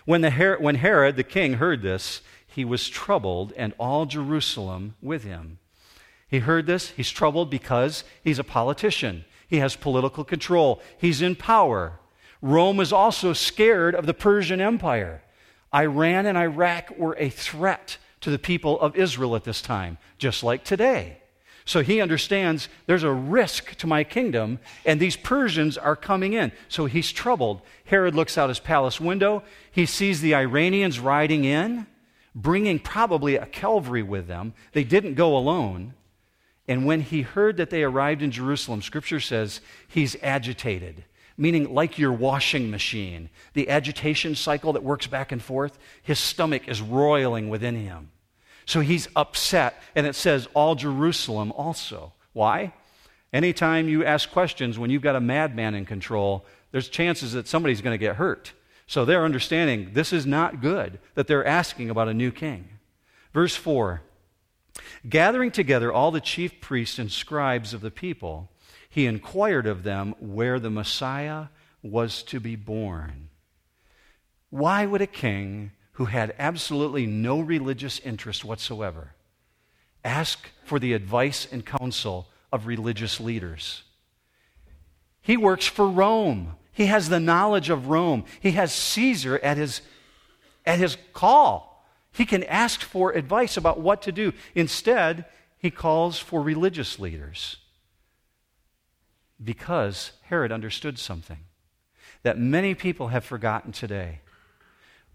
when, 0.06 0.22
the 0.22 0.32
Her- 0.32 0.58
when 0.60 0.76
Herod 0.76 1.16
the 1.16 1.24
king 1.24 1.54
heard 1.54 1.82
this, 1.82 2.22
he 2.46 2.66
was 2.66 2.90
troubled, 2.90 3.54
and 3.56 3.74
all 3.78 4.06
Jerusalem 4.06 4.96
with 5.02 5.24
him. 5.24 5.60
He 6.28 6.40
heard 6.40 6.66
this. 6.66 6.90
He's 6.90 7.10
troubled 7.10 7.50
because 7.50 8.04
he's 8.22 8.40
a 8.40 8.44
politician. 8.44 9.24
He 9.48 9.58
has 9.58 9.78
political 9.78 10.26
control. 10.26 10.82
He's 10.98 11.22
in 11.22 11.36
power. 11.36 12.00
Rome 12.42 12.76
was 12.76 12.92
also 12.92 13.32
scared 13.32 13.96
of 13.96 14.06
the 14.06 14.14
Persian 14.14 14.60
Empire. 14.60 15.24
Iran 15.74 16.26
and 16.26 16.38
Iraq 16.38 16.98
were 16.98 17.16
a 17.18 17.30
threat 17.30 17.98
to 18.22 18.30
the 18.30 18.40
people 18.40 18.80
of 18.82 18.98
Israel 18.98 19.38
at 19.38 19.46
this 19.46 19.62
time, 19.62 19.98
just 20.18 20.44
like 20.44 20.66
today. 20.66 21.20
So 21.68 21.82
he 21.82 22.00
understands 22.00 22.70
there's 22.86 23.04
a 23.04 23.12
risk 23.12 23.76
to 23.76 23.88
my 23.88 24.06
kingdom, 24.06 24.60
and 24.86 25.02
these 25.02 25.18
Persians 25.18 25.78
are 25.78 25.98
coming 25.98 26.32
in. 26.32 26.54
So 26.70 26.86
he's 26.86 27.12
troubled. 27.12 27.62
Herod 27.84 28.16
looks 28.16 28.38
out 28.38 28.48
his 28.48 28.62
palace 28.62 29.02
window. 29.02 29.44
He 29.70 29.86
sees 29.86 30.22
the 30.22 30.34
Iranians 30.34 30.98
riding 30.98 31.44
in, 31.44 31.86
bringing 32.34 32.80
probably 32.80 33.36
a 33.36 33.46
cavalry 33.46 34.02
with 34.02 34.28
them. 34.28 34.54
They 34.72 34.86
didn't 34.86 35.16
go 35.16 35.36
alone. 35.36 35.94
And 36.70 36.86
when 36.86 37.02
he 37.02 37.24
heard 37.24 37.58
that 37.58 37.70
they 37.70 37.84
arrived 37.84 38.22
in 38.22 38.32
Jerusalem, 38.32 38.82
scripture 38.82 39.20
says 39.20 39.60
he's 39.90 40.16
agitated, 40.24 41.04
meaning 41.36 41.74
like 41.74 42.00
your 42.00 42.14
washing 42.14 42.72
machine, 42.72 43.30
the 43.56 43.68
agitation 43.68 44.36
cycle 44.36 44.72
that 44.72 44.84
works 44.84 45.08
back 45.08 45.34
and 45.34 45.42
forth, 45.42 45.78
his 46.02 46.18
stomach 46.18 46.70
is 46.70 46.82
roiling 46.82 47.50
within 47.50 47.76
him. 47.76 48.10
So 48.68 48.82
he's 48.82 49.08
upset, 49.16 49.82
and 49.96 50.06
it 50.06 50.14
says 50.14 50.48
all 50.54 50.76
Jerusalem 50.76 51.54
also. 51.54 52.14
Why? 52.34 52.74
Anytime 53.32 53.88
you 53.88 54.04
ask 54.04 54.30
questions 54.30 54.78
when 54.78 54.90
you've 54.90 55.02
got 55.02 55.16
a 55.16 55.22
madman 55.22 55.74
in 55.74 55.86
control, 55.86 56.46
there's 56.72 56.90
chances 56.90 57.32
that 57.32 57.48
somebody's 57.48 57.82
going 57.82 57.94
to 57.94 57.98
get 57.98 58.18
hurt. 58.18 58.52
So 58.86 59.06
they're 59.06 59.24
understanding 59.24 59.92
this 59.94 60.12
is 60.12 60.26
not 60.26 60.62
good 60.62 61.00
that 61.16 61.28
they're 61.28 61.48
asking 61.48 61.90
about 61.90 62.10
a 62.10 62.14
new 62.14 62.30
king. 62.30 62.68
Verse 63.34 63.56
4 63.56 64.02
Gathering 65.08 65.52
together 65.52 65.92
all 65.92 66.12
the 66.12 66.22
chief 66.22 66.60
priests 66.60 67.00
and 67.00 67.12
scribes 67.12 67.74
of 67.74 67.82
the 67.82 67.92
people, 67.92 68.50
he 68.90 69.06
inquired 69.06 69.66
of 69.66 69.84
them 69.84 70.14
where 70.20 70.60
the 70.60 70.70
Messiah 70.70 71.46
was 71.82 72.22
to 72.24 72.40
be 72.40 72.56
born. 72.56 73.30
Why 74.50 74.86
would 74.86 75.02
a 75.02 75.08
king 75.08 75.72
who 75.98 76.06
had 76.06 76.36
absolutely 76.38 77.08
no 77.08 77.40
religious 77.40 77.98
interest 78.02 78.46
whatsoever, 78.46 79.16
ask 80.06 80.52
for 80.64 80.78
the 80.78 80.94
advice 80.94 81.48
and 81.52 81.66
counsel 81.66 82.28
of 82.54 82.68
religious 82.68 83.20
leaders. 83.20 83.82
He 85.22 85.38
works 85.38 85.66
for 85.66 85.90
Rome. 85.90 86.54
He 86.72 86.86
has 86.86 87.10
the 87.10 87.20
knowledge 87.20 87.72
of 87.72 87.88
Rome. 87.88 88.26
He 88.40 88.52
has 88.52 88.72
Caesar 88.72 89.40
at 89.40 89.58
his, 89.58 89.82
at 90.68 90.78
his 90.78 90.98
call. 91.14 91.84
He 92.12 92.28
can 92.28 92.44
ask 92.44 92.82
for 92.82 93.14
advice 93.14 93.58
about 93.58 93.80
what 93.80 94.04
to 94.04 94.12
do. 94.12 94.34
Instead, 94.54 95.26
he 95.58 95.72
calls 95.72 96.20
for 96.20 96.44
religious 96.44 97.00
leaders 97.00 97.58
because 99.44 100.12
Herod 100.26 100.52
understood 100.52 101.00
something 101.00 101.40
that 102.22 102.38
many 102.38 102.76
people 102.76 103.08
have 103.08 103.26
forgotten 103.26 103.72
today 103.72 104.20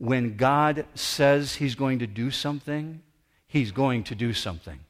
when 0.03 0.37
God 0.37 0.85
says 0.97 1.55
he's 1.55 1.77
going 1.77 2.01
to 2.01 2.09
do 2.09 2.33
something, 2.33 3.03
he's 3.47 3.71
going 3.71 4.03
to 4.03 4.17
do 4.17 4.33
something. 4.33 4.81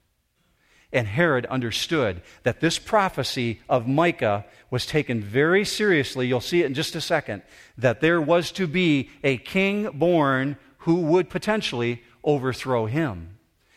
And 0.91 1.07
Herod 1.07 1.45
understood 1.45 2.23
that 2.45 2.61
this 2.61 2.79
prophecy 2.79 3.61
of 3.69 3.87
Micah 3.87 4.47
was 4.71 4.87
taken 4.87 5.21
very 5.21 5.67
seriously. 5.67 6.29
You'll 6.29 6.41
see 6.41 6.63
it 6.63 6.67
in 6.67 6.73
just 6.73 6.97
a 6.97 7.01
second. 7.03 7.43
That 7.77 8.01
there 8.01 8.23
was 8.23 8.51
to 8.53 8.67
be 8.67 9.11
a 9.23 9.37
king 9.37 9.91
born 9.93 10.57
who 10.79 10.95
would 11.03 11.29
potentially 11.29 12.03
overthrow 12.25 12.87
him. 12.87 13.37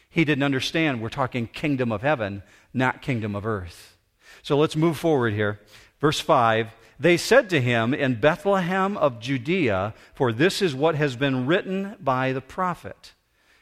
He 0.09 0.23
didn't 0.23 0.43
understand 0.43 1.01
we're 1.01 1.09
talking 1.09 1.47
kingdom 1.47 1.91
of 1.91 2.01
heaven, 2.01 2.43
not 2.73 3.01
kingdom 3.01 3.35
of 3.35 3.45
earth. 3.45 3.97
So 4.41 4.57
let's 4.57 4.77
move 4.77 4.97
forward 4.97 5.33
here. 5.33 5.59
Verse 5.99 6.21
5 6.21 6.69
they 6.99 7.17
said 7.17 7.49
to 7.49 7.61
him, 7.61 7.93
In 7.93 8.19
Bethlehem 8.19 8.97
of 8.97 9.19
Judea, 9.19 9.93
for 10.13 10.31
this 10.31 10.61
is 10.61 10.73
what 10.73 10.95
has 10.95 11.15
been 11.15 11.45
written 11.45 11.95
by 11.99 12.31
the 12.31 12.41
prophet. 12.41 13.13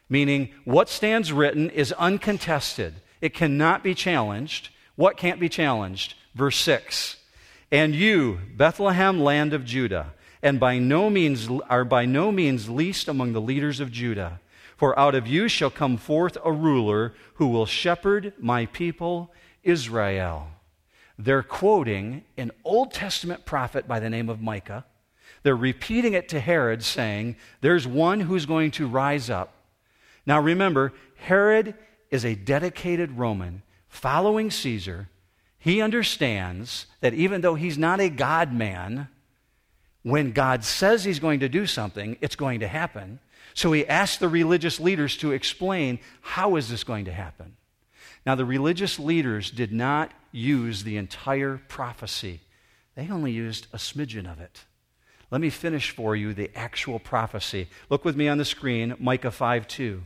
Meaning, 0.09 0.49
what 0.65 0.89
stands 0.89 1.31
written 1.31 1.69
is 1.69 1.91
uncontested, 1.93 2.95
it 3.21 3.33
cannot 3.33 3.83
be 3.83 3.95
challenged. 3.95 4.69
What 4.95 5.17
can't 5.17 5.39
be 5.39 5.49
challenged? 5.49 6.15
Verse 6.35 6.57
6 6.57 7.17
And 7.71 7.95
you, 7.95 8.39
Bethlehem, 8.55 9.19
land 9.19 9.53
of 9.53 9.65
Judah, 9.65 10.13
and 10.43 10.59
by 10.59 10.77
no 10.77 11.09
means 11.09 11.49
are 11.69 11.85
by 11.85 12.05
no 12.05 12.31
means 12.31 12.69
least 12.69 13.07
among 13.07 13.33
the 13.33 13.41
leaders 13.41 13.79
of 13.79 13.91
Judah. 13.91 14.39
For 14.75 14.97
out 14.99 15.15
of 15.15 15.27
you 15.27 15.47
shall 15.47 15.69
come 15.69 15.97
forth 15.97 16.37
a 16.43 16.51
ruler 16.51 17.13
who 17.35 17.47
will 17.47 17.65
shepherd 17.65 18.33
my 18.37 18.65
people 18.65 19.31
Israel. 19.63 20.49
They're 21.17 21.43
quoting 21.43 22.23
an 22.37 22.51
Old 22.63 22.93
Testament 22.93 23.45
prophet 23.45 23.87
by 23.87 23.99
the 23.99 24.09
name 24.09 24.29
of 24.29 24.41
Micah. 24.41 24.85
They're 25.43 25.55
repeating 25.55 26.13
it 26.13 26.29
to 26.29 26.39
Herod, 26.39 26.83
saying, 26.83 27.35
There's 27.61 27.85
one 27.87 28.21
who's 28.21 28.45
going 28.45 28.71
to 28.71 28.87
rise 28.87 29.29
up. 29.29 29.53
Now 30.25 30.39
remember, 30.39 30.93
Herod 31.15 31.75
is 32.09 32.23
a 32.25 32.35
dedicated 32.35 33.17
Roman 33.17 33.61
following 33.87 34.49
Caesar. 34.49 35.09
He 35.59 35.81
understands 35.81 36.87
that 37.01 37.13
even 37.13 37.41
though 37.41 37.55
he's 37.55 37.77
not 37.77 37.99
a 37.99 38.09
God 38.09 38.53
man, 38.53 39.07
when 40.01 40.31
God 40.31 40.63
says 40.63 41.03
he's 41.03 41.19
going 41.19 41.39
to 41.41 41.49
do 41.49 41.65
something, 41.65 42.17
it's 42.21 42.35
going 42.35 42.59
to 42.59 42.67
happen. 42.67 43.19
So 43.53 43.71
he 43.71 43.87
asked 43.87 44.19
the 44.19 44.29
religious 44.29 44.79
leaders 44.79 45.15
to 45.17 45.31
explain 45.31 45.99
how 46.21 46.55
is 46.55 46.69
this 46.69 46.83
going 46.83 47.05
to 47.05 47.13
happen? 47.13 47.55
Now, 48.25 48.35
the 48.35 48.45
religious 48.45 48.99
leaders 48.99 49.51
did 49.51 49.71
not 49.71 50.11
use 50.33 50.83
the 50.83 50.97
entire 50.97 51.61
prophecy, 51.69 52.41
they 52.95 53.09
only 53.09 53.31
used 53.31 53.67
a 53.71 53.77
smidgen 53.77 54.29
of 54.29 54.41
it. 54.41 54.65
Let 55.31 55.39
me 55.41 55.49
finish 55.49 55.91
for 55.91 56.15
you 56.15 56.33
the 56.33 56.51
actual 56.55 56.99
prophecy. 56.99 57.69
Look 57.89 58.03
with 58.03 58.15
me 58.17 58.27
on 58.27 58.37
the 58.37 58.45
screen, 58.45 58.95
Micah 58.99 59.31
5 59.31 59.67
2. 59.67 60.03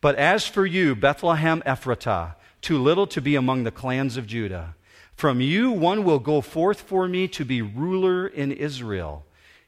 But 0.00 0.16
as 0.16 0.46
for 0.46 0.64
you, 0.64 0.94
Bethlehem 0.94 1.62
Ephratah, 1.66 2.34
too 2.60 2.82
little 2.82 3.06
to 3.08 3.20
be 3.20 3.36
among 3.36 3.64
the 3.64 3.70
clans 3.70 4.16
of 4.16 4.26
Judah, 4.26 4.74
from 5.14 5.40
you 5.40 5.70
one 5.70 6.04
will 6.04 6.18
go 6.18 6.40
forth 6.40 6.80
for 6.80 7.08
me 7.08 7.28
to 7.28 7.44
be 7.44 7.62
ruler 7.62 8.26
in 8.26 8.52
Israel. 8.52 9.24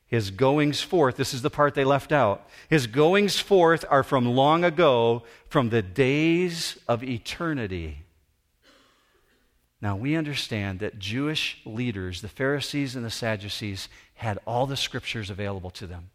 His 0.06 0.30
goings 0.30 0.80
forth, 0.80 1.16
this 1.16 1.34
is 1.34 1.42
the 1.42 1.50
part 1.50 1.74
they 1.74 1.84
left 1.84 2.12
out. 2.12 2.48
His 2.68 2.86
goings 2.86 3.38
forth 3.38 3.84
are 3.90 4.02
from 4.02 4.26
long 4.26 4.64
ago, 4.64 5.22
from 5.48 5.68
the 5.68 5.82
days 5.82 6.78
of 6.88 7.04
eternity. 7.04 8.04
Now, 9.80 9.94
we 9.94 10.16
understand 10.16 10.80
that 10.80 10.98
Jewish 10.98 11.58
leaders, 11.64 12.20
the 12.20 12.28
Pharisees 12.28 12.96
and 12.96 13.04
the 13.04 13.10
Sadducees, 13.10 13.88
had 14.14 14.38
all 14.44 14.66
the 14.66 14.76
scriptures 14.76 15.30
available 15.30 15.70
to 15.70 15.86
them. 15.86 16.10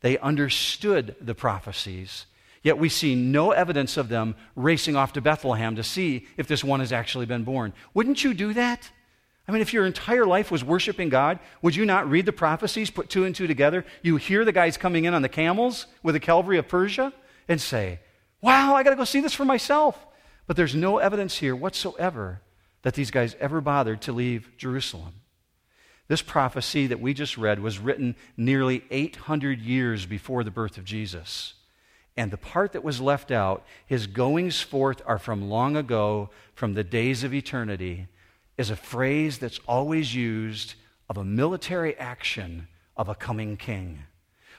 They 0.00 0.18
understood 0.18 1.16
the 1.20 1.34
prophecies, 1.34 2.26
yet 2.62 2.76
we 2.76 2.90
see 2.90 3.14
no 3.14 3.52
evidence 3.52 3.96
of 3.96 4.10
them 4.10 4.34
racing 4.56 4.94
off 4.94 5.14
to 5.14 5.22
Bethlehem 5.22 5.76
to 5.76 5.82
see 5.82 6.26
if 6.36 6.46
this 6.46 6.62
one 6.62 6.80
has 6.80 6.92
actually 6.92 7.24
been 7.24 7.44
born. 7.44 7.72
Wouldn't 7.94 8.24
you 8.24 8.34
do 8.34 8.52
that? 8.52 8.90
I 9.48 9.52
mean, 9.52 9.62
if 9.62 9.72
your 9.72 9.86
entire 9.86 10.26
life 10.26 10.50
was 10.50 10.62
worshiping 10.62 11.08
God, 11.08 11.38
would 11.62 11.74
you 11.74 11.86
not 11.86 12.08
read 12.10 12.26
the 12.26 12.32
prophecies, 12.32 12.90
put 12.90 13.08
two 13.08 13.24
and 13.24 13.34
two 13.34 13.46
together? 13.46 13.86
You 14.02 14.16
hear 14.16 14.44
the 14.44 14.52
guys 14.52 14.76
coming 14.76 15.06
in 15.06 15.14
on 15.14 15.22
the 15.22 15.28
camels 15.28 15.86
with 16.02 16.14
the 16.14 16.20
cavalry 16.20 16.58
of 16.58 16.68
Persia 16.68 17.12
and 17.48 17.60
say, 17.60 18.00
Wow, 18.40 18.74
I 18.74 18.82
got 18.82 18.90
to 18.90 18.96
go 18.96 19.04
see 19.04 19.20
this 19.20 19.32
for 19.32 19.44
myself. 19.44 20.06
But 20.46 20.56
there's 20.56 20.74
no 20.74 20.98
evidence 20.98 21.38
here 21.38 21.56
whatsoever 21.56 22.40
that 22.82 22.94
these 22.94 23.10
guys 23.10 23.36
ever 23.40 23.60
bothered 23.60 24.02
to 24.02 24.12
leave 24.12 24.50
Jerusalem. 24.56 25.14
This 26.08 26.22
prophecy 26.22 26.88
that 26.88 27.00
we 27.00 27.14
just 27.14 27.38
read 27.38 27.60
was 27.60 27.78
written 27.78 28.16
nearly 28.36 28.84
800 28.90 29.60
years 29.60 30.04
before 30.04 30.44
the 30.44 30.50
birth 30.50 30.76
of 30.76 30.84
Jesus. 30.84 31.54
And 32.16 32.30
the 32.30 32.36
part 32.36 32.72
that 32.72 32.84
was 32.84 33.00
left 33.00 33.30
out, 33.30 33.64
his 33.86 34.06
goings 34.06 34.60
forth 34.60 35.00
are 35.06 35.18
from 35.18 35.48
long 35.48 35.76
ago, 35.76 36.30
from 36.54 36.74
the 36.74 36.84
days 36.84 37.24
of 37.24 37.32
eternity 37.32 38.08
is 38.58 38.70
a 38.70 38.76
phrase 38.76 39.38
that's 39.38 39.60
always 39.66 40.14
used 40.14 40.74
of 41.08 41.16
a 41.16 41.24
military 41.24 41.96
action 41.96 42.68
of 42.96 43.08
a 43.08 43.14
coming 43.14 43.56
king. 43.56 44.00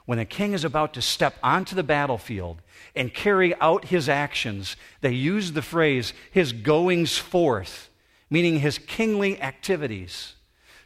When 0.05 0.19
a 0.19 0.25
king 0.25 0.53
is 0.53 0.65
about 0.65 0.93
to 0.95 1.01
step 1.01 1.35
onto 1.41 1.75
the 1.75 1.83
battlefield 1.83 2.61
and 2.95 3.13
carry 3.13 3.55
out 3.61 3.85
his 3.85 4.09
actions, 4.09 4.75
they 5.01 5.13
use 5.13 5.51
the 5.51 5.61
phrase 5.61 6.13
his 6.31 6.51
goings 6.51 7.17
forth, 7.17 7.89
meaning 8.29 8.59
his 8.59 8.77
kingly 8.77 9.41
activities. 9.41 10.33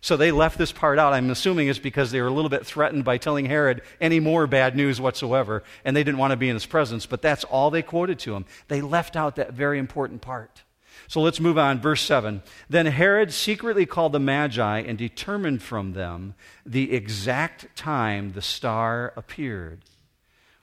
So 0.01 0.15
they 0.15 0.31
left 0.31 0.57
this 0.57 0.71
part 0.71 0.99
out. 0.99 1.13
I'm 1.13 1.29
assuming 1.29 1.67
it's 1.67 1.79
because 1.79 2.11
they 2.11 2.21
were 2.21 2.27
a 2.27 2.33
little 2.33 2.49
bit 2.49 2.65
threatened 2.65 3.03
by 3.03 3.17
telling 3.17 3.45
Herod 3.45 3.81
any 3.99 4.19
more 4.19 4.47
bad 4.47 4.75
news 4.75 5.01
whatsoever, 5.01 5.63
and 5.83 5.95
they 5.95 6.03
didn't 6.03 6.19
want 6.19 6.31
to 6.31 6.37
be 6.37 6.49
in 6.49 6.55
his 6.55 6.65
presence, 6.65 7.05
but 7.05 7.21
that's 7.21 7.43
all 7.43 7.71
they 7.71 7.81
quoted 7.81 8.19
to 8.19 8.35
him. 8.35 8.45
They 8.67 8.81
left 8.81 9.15
out 9.15 9.35
that 9.35 9.53
very 9.53 9.79
important 9.79 10.21
part. 10.21 10.63
So 11.07 11.21
let's 11.21 11.39
move 11.39 11.57
on. 11.57 11.79
Verse 11.79 12.01
7. 12.01 12.41
Then 12.69 12.85
Herod 12.85 13.33
secretly 13.33 13.85
called 13.85 14.11
the 14.11 14.19
Magi 14.19 14.79
and 14.79 14.97
determined 14.97 15.61
from 15.61 15.93
them 15.93 16.35
the 16.65 16.93
exact 16.93 17.75
time 17.75 18.33
the 18.33 18.41
star 18.41 19.13
appeared. 19.15 19.81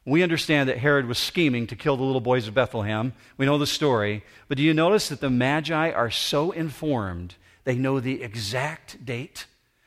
We 0.07 0.23
understand 0.23 0.69
that 0.69 0.79
Herod 0.79 1.07
was 1.07 1.19
scheming 1.19 1.67
to 1.69 1.77
kill 1.77 1.97
the 1.97 2.03
little 2.03 2.21
boys 2.21 2.47
of 2.47 2.55
Bethlehem. 2.55 3.14
We 3.38 3.47
know 3.47 3.57
the 3.57 3.67
story. 3.67 4.23
But 4.49 4.59
do 4.59 4.62
you 4.62 4.75
notice 4.75 5.09
that 5.09 5.21
the 5.21 5.31
Magi 5.31 5.90
are 5.90 6.11
so 6.11 6.51
informed, 6.53 7.37
they 7.64 7.77
know 7.77 8.01
the 8.01 8.23
exact 8.23 9.05
date? 9.05 9.47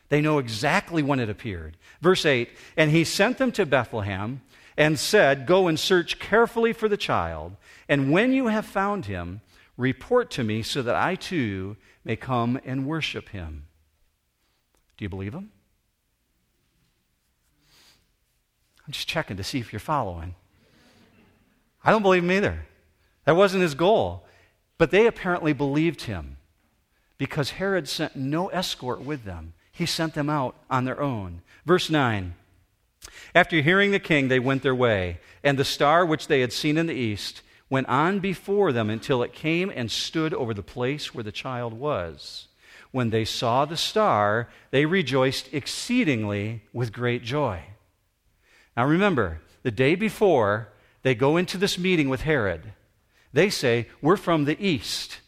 They 0.09 0.21
know 0.21 0.39
exactly 0.39 1.03
when 1.03 1.19
it 1.19 1.29
appeared. 1.29 1.77
Verse 2.01 2.25
8 2.25 2.49
And 2.75 2.89
he 2.89 3.03
sent 3.03 3.37
them 3.37 3.51
to 3.53 3.65
Bethlehem 3.65 4.41
and 4.75 4.97
said, 4.97 5.45
Go 5.45 5.67
and 5.67 5.79
search 5.79 6.19
carefully 6.19 6.73
for 6.73 6.87
the 6.87 6.97
child, 6.97 7.55
and 7.87 8.11
when 8.11 8.31
you 8.33 8.47
have 8.47 8.65
found 8.65 9.05
him, 9.05 9.41
report 9.75 10.31
to 10.31 10.43
me 10.43 10.63
so 10.63 10.81
that 10.81 10.95
I 10.95 11.15
too 11.15 11.77
may 12.03 12.15
come 12.15 12.59
and 12.65 12.87
worship 12.87 13.29
him. 13.29 13.67
Do 14.97 15.05
you 15.05 15.09
believe 15.09 15.33
him? 15.33 15.51
I'm 18.87 18.93
just 18.93 19.07
checking 19.07 19.35
to 19.35 19.43
see 19.43 19.59
if 19.59 19.73
you're 19.73 19.81
following. 19.81 20.33
I 21.83 21.91
don't 21.91 22.01
believe 22.01 22.23
him 22.23 22.31
either. 22.31 22.65
That 23.25 23.35
wasn't 23.35 23.63
his 23.63 23.75
goal. 23.75 24.25
But 24.77 24.91
they 24.91 25.07
apparently 25.07 25.51
believed 25.51 26.03
him 26.03 26.37
because 27.17 27.51
Herod 27.51 27.89
sent 27.89 28.15
no 28.15 28.47
escort 28.47 29.01
with 29.01 29.25
them. 29.25 29.53
He 29.71 29.85
sent 29.85 30.13
them 30.13 30.29
out 30.29 30.55
on 30.69 30.85
their 30.85 31.01
own. 31.01 31.41
Verse 31.65 31.89
9 31.89 32.33
After 33.35 33.61
hearing 33.61 33.91
the 33.91 33.99
king, 33.99 34.29
they 34.29 34.39
went 34.39 34.63
their 34.63 34.75
way, 34.75 35.19
and 35.43 35.59
the 35.59 35.65
star 35.65 36.05
which 36.05 36.27
they 36.27 36.41
had 36.41 36.53
seen 36.53 36.77
in 36.77 36.85
the 36.87 36.93
east 36.93 37.41
went 37.69 37.89
on 37.89 38.19
before 38.19 38.71
them 38.71 38.89
until 38.89 39.21
it 39.21 39.33
came 39.33 39.69
and 39.75 39.91
stood 39.91 40.33
over 40.33 40.53
the 40.53 40.63
place 40.63 41.13
where 41.13 41.23
the 41.23 41.31
child 41.31 41.73
was. 41.73 42.47
When 42.91 43.09
they 43.09 43.25
saw 43.25 43.65
the 43.65 43.75
star, 43.75 44.47
they 44.71 44.85
rejoiced 44.85 45.53
exceedingly 45.53 46.63
with 46.71 46.93
great 46.93 47.23
joy. 47.23 47.63
Now 48.77 48.85
remember, 48.85 49.41
the 49.63 49.71
day 49.71 49.95
before, 49.95 50.69
they 51.01 51.15
go 51.15 51.35
into 51.35 51.57
this 51.57 51.79
meeting 51.79 52.09
with 52.09 52.21
Herod. 52.21 52.73
They 53.33 53.49
say, 53.49 53.87
We're 54.03 54.17
from 54.17 54.45
the 54.45 54.63
east. 54.63 55.19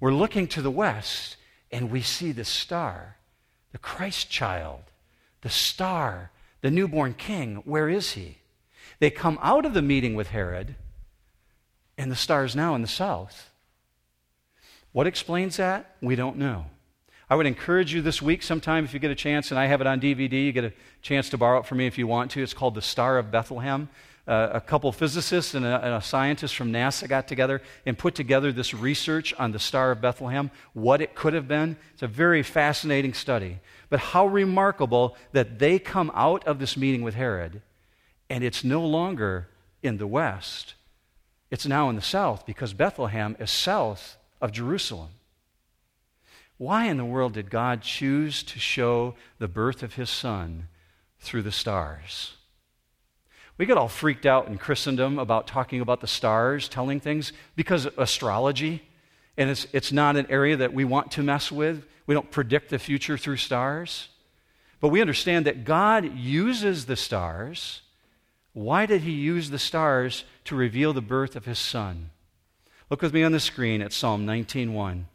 We're 0.00 0.14
looking 0.14 0.48
to 0.48 0.62
the 0.62 0.70
west, 0.70 1.36
and 1.70 1.90
we 1.90 2.00
see 2.00 2.32
the 2.32 2.46
star, 2.46 3.16
the 3.72 3.78
Christ 3.78 4.30
child, 4.30 4.80
the 5.42 5.50
star, 5.50 6.30
the 6.62 6.70
newborn 6.70 7.12
king. 7.12 7.56
Where 7.66 7.88
is 7.88 8.12
he? 8.12 8.38
They 8.98 9.10
come 9.10 9.38
out 9.42 9.66
of 9.66 9.74
the 9.74 9.82
meeting 9.82 10.14
with 10.14 10.28
Herod, 10.28 10.74
and 11.98 12.10
the 12.10 12.16
star 12.16 12.44
is 12.44 12.56
now 12.56 12.74
in 12.74 12.80
the 12.80 12.88
south. 12.88 13.50
What 14.92 15.06
explains 15.06 15.58
that? 15.58 15.96
We 16.00 16.16
don't 16.16 16.38
know. 16.38 16.66
I 17.30 17.36
would 17.36 17.46
encourage 17.46 17.92
you 17.92 18.00
this 18.00 18.22
week, 18.22 18.42
sometime 18.42 18.84
if 18.84 18.94
you 18.94 19.00
get 19.00 19.10
a 19.10 19.14
chance, 19.14 19.50
and 19.50 19.60
I 19.60 19.66
have 19.66 19.80
it 19.80 19.86
on 19.86 20.00
DVD, 20.00 20.46
you 20.46 20.52
get 20.52 20.64
a 20.64 20.72
chance 21.02 21.28
to 21.30 21.38
borrow 21.38 21.60
it 21.60 21.66
from 21.66 21.78
me 21.78 21.86
if 21.86 21.98
you 21.98 22.06
want 22.06 22.30
to. 22.32 22.42
It's 22.42 22.54
called 22.54 22.74
The 22.74 22.82
Star 22.82 23.18
of 23.18 23.30
Bethlehem 23.30 23.88
uh, 24.28 24.50
a 24.52 24.60
couple 24.60 24.92
physicists 24.92 25.54
and 25.54 25.64
a, 25.64 25.82
and 25.82 25.94
a 25.94 26.02
scientist 26.02 26.54
from 26.54 26.70
NASA 26.70 27.08
got 27.08 27.26
together 27.26 27.62
and 27.86 27.96
put 27.96 28.14
together 28.14 28.52
this 28.52 28.74
research 28.74 29.32
on 29.38 29.52
the 29.52 29.58
Star 29.58 29.90
of 29.90 30.02
Bethlehem, 30.02 30.50
what 30.74 31.00
it 31.00 31.14
could 31.14 31.32
have 31.32 31.48
been. 31.48 31.76
It's 31.94 32.02
a 32.02 32.06
very 32.06 32.42
fascinating 32.42 33.14
study. 33.14 33.58
But 33.88 34.00
how 34.00 34.26
remarkable 34.26 35.16
that 35.32 35.58
they 35.58 35.78
come 35.78 36.12
out 36.14 36.46
of 36.46 36.58
this 36.58 36.76
meeting 36.76 37.02
with 37.02 37.14
Herod 37.14 37.62
and 38.28 38.44
it's 38.44 38.62
no 38.62 38.84
longer 38.84 39.48
in 39.82 39.96
the 39.96 40.06
west, 40.06 40.74
it's 41.50 41.64
now 41.64 41.88
in 41.88 41.96
the 41.96 42.02
south 42.02 42.44
because 42.44 42.74
Bethlehem 42.74 43.34
is 43.40 43.50
south 43.50 44.18
of 44.42 44.52
Jerusalem. 44.52 45.08
Why 46.58 46.86
in 46.86 46.96
the 46.96 47.04
world 47.04 47.34
did 47.34 47.50
God 47.50 47.82
choose 47.82 48.42
to 48.42 48.58
show 48.58 49.14
the 49.38 49.48
birth 49.48 49.82
of 49.82 49.94
his 49.94 50.10
son 50.10 50.68
through 51.20 51.42
the 51.42 51.52
stars? 51.52 52.34
We 53.56 53.66
get 53.66 53.78
all 53.78 53.88
freaked 53.88 54.26
out 54.26 54.48
in 54.48 54.58
Christendom 54.58 55.18
about 55.18 55.46
talking 55.46 55.80
about 55.80 56.00
the 56.00 56.06
stars, 56.06 56.68
telling 56.68 57.00
things, 57.00 57.32
because 57.56 57.86
astrology, 57.96 58.82
and 59.36 59.50
it's, 59.50 59.66
it's 59.72 59.92
not 59.92 60.16
an 60.16 60.26
area 60.28 60.56
that 60.56 60.74
we 60.74 60.84
want 60.84 61.12
to 61.12 61.22
mess 61.22 61.50
with. 61.50 61.84
We 62.06 62.14
don't 62.14 62.30
predict 62.30 62.70
the 62.70 62.78
future 62.78 63.16
through 63.16 63.36
stars. 63.36 64.08
But 64.80 64.88
we 64.88 65.00
understand 65.00 65.46
that 65.46 65.64
God 65.64 66.16
uses 66.16 66.86
the 66.86 66.96
stars. 66.96 67.82
Why 68.52 68.86
did 68.86 69.02
he 69.02 69.12
use 69.12 69.50
the 69.50 69.58
stars 69.58 70.24
to 70.44 70.56
reveal 70.56 70.92
the 70.92 71.00
birth 71.00 71.36
of 71.36 71.44
his 71.44 71.58
son? 71.58 72.10
Look 72.90 73.02
with 73.02 73.12
me 73.12 73.22
on 73.22 73.32
the 73.32 73.40
screen 73.40 73.82
at 73.82 73.92
Psalm 73.92 74.24
19:1. 74.24 75.06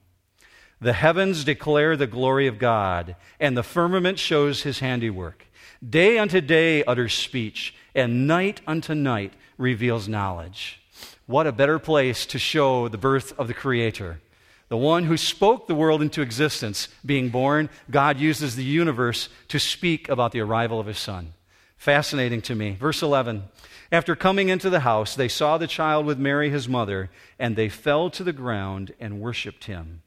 The 0.83 0.91
heavens 0.91 1.45
declare 1.45 1.95
the 1.95 2.07
glory 2.07 2.45
of 2.45 2.59
God, 2.59 3.15
and 3.39 3.55
the 3.55 3.63
firmament 3.63 4.19
shows 4.19 4.63
his 4.63 4.79
handiwork. 4.79 5.45
Day 5.81 6.19
unto 6.19 6.41
day 6.41 6.83
utters 6.83 7.13
speech, 7.13 7.73
and 7.95 8.27
night 8.27 8.59
unto 8.67 8.93
night 8.93 9.31
reveals 9.57 10.09
knowledge. 10.09 10.81
What 11.25 11.47
a 11.47 11.53
better 11.53 11.79
place 11.79 12.25
to 12.25 12.37
show 12.37 12.89
the 12.89 12.97
birth 12.97 13.31
of 13.39 13.47
the 13.47 13.53
Creator. 13.53 14.19
The 14.67 14.75
one 14.75 15.05
who 15.05 15.15
spoke 15.15 15.67
the 15.67 15.73
world 15.73 16.01
into 16.01 16.21
existence, 16.21 16.89
being 17.05 17.29
born, 17.29 17.69
God 17.89 18.19
uses 18.19 18.57
the 18.57 18.65
universe 18.65 19.29
to 19.47 19.59
speak 19.59 20.09
about 20.09 20.33
the 20.33 20.41
arrival 20.41 20.81
of 20.81 20.87
his 20.87 20.99
Son. 20.99 21.31
Fascinating 21.77 22.41
to 22.41 22.55
me. 22.55 22.75
Verse 22.77 23.01
11 23.01 23.43
After 23.89 24.17
coming 24.17 24.49
into 24.49 24.69
the 24.69 24.81
house, 24.81 25.15
they 25.15 25.29
saw 25.29 25.57
the 25.57 25.65
child 25.65 26.05
with 26.05 26.19
Mary, 26.19 26.49
his 26.49 26.67
mother, 26.67 27.09
and 27.39 27.55
they 27.55 27.69
fell 27.69 28.09
to 28.09 28.23
the 28.25 28.33
ground 28.33 28.93
and 28.99 29.21
worshiped 29.21 29.63
him. 29.63 30.02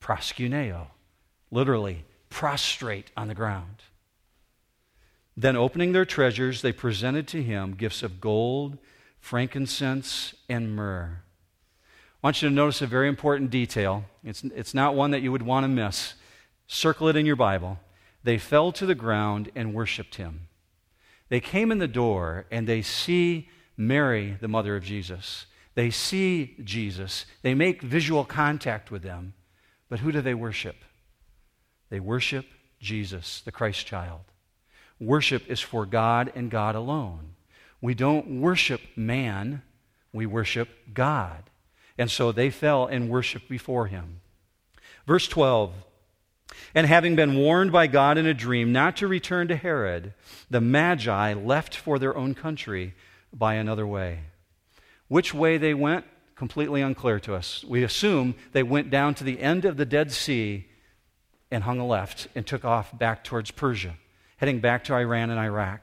Proskuneo, 0.00 0.88
literally, 1.50 2.04
prostrate 2.30 3.10
on 3.16 3.28
the 3.28 3.34
ground. 3.34 3.82
Then, 5.36 5.56
opening 5.56 5.92
their 5.92 6.04
treasures, 6.04 6.62
they 6.62 6.72
presented 6.72 7.28
to 7.28 7.42
him 7.42 7.74
gifts 7.74 8.02
of 8.02 8.20
gold, 8.20 8.78
frankincense, 9.20 10.34
and 10.48 10.74
myrrh. 10.74 11.20
I 12.22 12.26
want 12.26 12.40
you 12.40 12.48
to 12.48 12.54
notice 12.54 12.80
a 12.80 12.86
very 12.86 13.08
important 13.08 13.50
detail. 13.50 14.04
It's, 14.24 14.42
it's 14.44 14.74
not 14.74 14.94
one 14.94 15.10
that 15.10 15.22
you 15.22 15.30
would 15.32 15.42
want 15.42 15.64
to 15.64 15.68
miss. 15.68 16.14
Circle 16.66 17.08
it 17.08 17.16
in 17.16 17.26
your 17.26 17.36
Bible. 17.36 17.78
They 18.24 18.38
fell 18.38 18.72
to 18.72 18.86
the 18.86 18.94
ground 18.94 19.50
and 19.54 19.74
worshiped 19.74 20.16
him. 20.16 20.48
They 21.28 21.40
came 21.40 21.70
in 21.70 21.78
the 21.78 21.86
door 21.86 22.46
and 22.50 22.66
they 22.66 22.82
see 22.82 23.48
Mary, 23.76 24.36
the 24.40 24.48
mother 24.48 24.74
of 24.76 24.84
Jesus. 24.84 25.46
They 25.74 25.90
see 25.90 26.56
Jesus. 26.64 27.26
They 27.42 27.54
make 27.54 27.82
visual 27.82 28.24
contact 28.24 28.90
with 28.90 29.02
them. 29.02 29.34
But 29.88 30.00
who 30.00 30.12
do 30.12 30.20
they 30.20 30.34
worship? 30.34 30.76
They 31.90 32.00
worship 32.00 32.46
Jesus, 32.80 33.40
the 33.40 33.52
Christ 33.52 33.86
child. 33.86 34.22
Worship 34.98 35.48
is 35.48 35.60
for 35.60 35.86
God 35.86 36.32
and 36.34 36.50
God 36.50 36.74
alone. 36.74 37.34
We 37.80 37.94
don't 37.94 38.40
worship 38.40 38.80
man, 38.96 39.62
we 40.12 40.26
worship 40.26 40.68
God. 40.92 41.44
And 41.98 42.10
so 42.10 42.32
they 42.32 42.50
fell 42.50 42.86
and 42.86 43.08
worshiped 43.08 43.48
before 43.48 43.86
him. 43.86 44.20
Verse 45.06 45.28
12 45.28 45.72
And 46.74 46.86
having 46.86 47.16
been 47.16 47.36
warned 47.36 47.72
by 47.72 47.86
God 47.86 48.18
in 48.18 48.26
a 48.26 48.34
dream 48.34 48.72
not 48.72 48.96
to 48.98 49.06
return 49.06 49.48
to 49.48 49.56
Herod, 49.56 50.14
the 50.50 50.60
Magi 50.60 51.34
left 51.34 51.76
for 51.76 51.98
their 51.98 52.16
own 52.16 52.34
country 52.34 52.94
by 53.32 53.54
another 53.54 53.86
way. 53.86 54.20
Which 55.08 55.32
way 55.32 55.58
they 55.58 55.74
went, 55.74 56.04
completely 56.36 56.82
unclear 56.82 57.18
to 57.20 57.34
us. 57.34 57.64
We 57.64 57.82
assume 57.82 58.34
they 58.52 58.62
went 58.62 58.90
down 58.90 59.14
to 59.16 59.24
the 59.24 59.40
end 59.40 59.64
of 59.64 59.76
the 59.76 59.86
Dead 59.86 60.12
Sea 60.12 60.66
and 61.50 61.64
hung 61.64 61.80
a 61.80 61.86
left 61.86 62.28
and 62.34 62.46
took 62.46 62.64
off 62.64 62.96
back 62.96 63.24
towards 63.24 63.50
Persia 63.50 63.96
heading 64.36 64.60
back 64.60 64.84
to 64.84 64.94
Iran 64.94 65.30
and 65.30 65.38
Iraq. 65.38 65.80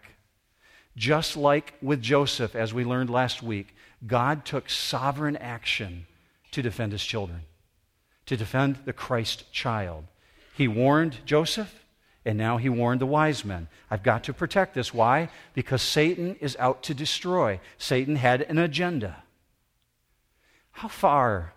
Just 0.95 1.35
like 1.35 1.73
with 1.81 2.01
Joseph, 2.01 2.55
as 2.55 2.73
we 2.73 2.85
learned 2.85 3.09
last 3.09 3.41
week, 3.41 3.75
God 4.05 4.45
took 4.45 4.69
sovereign 4.69 5.37
action 5.37 6.05
to 6.51 6.61
defend 6.61 6.91
his 6.91 7.03
children, 7.03 7.41
to 8.27 8.37
defend 8.37 8.79
the 8.85 8.93
Christ 8.93 9.51
child. 9.51 10.05
He 10.55 10.67
warned 10.67 11.25
Joseph, 11.25 11.83
and 12.25 12.37
now 12.37 12.57
he 12.57 12.69
warned 12.69 13.01
the 13.01 13.07
wise 13.07 13.43
men. 13.43 13.67
I've 13.89 14.03
got 14.03 14.25
to 14.25 14.33
protect 14.33 14.75
this. 14.75 14.93
Why? 14.93 15.29
Because 15.55 15.81
Satan 15.81 16.35
is 16.35 16.55
out 16.59 16.83
to 16.83 16.93
destroy. 16.93 17.59
Satan 17.79 18.15
had 18.15 18.43
an 18.43 18.59
agenda. 18.59 19.22
How 20.73 20.87
far 20.87 21.53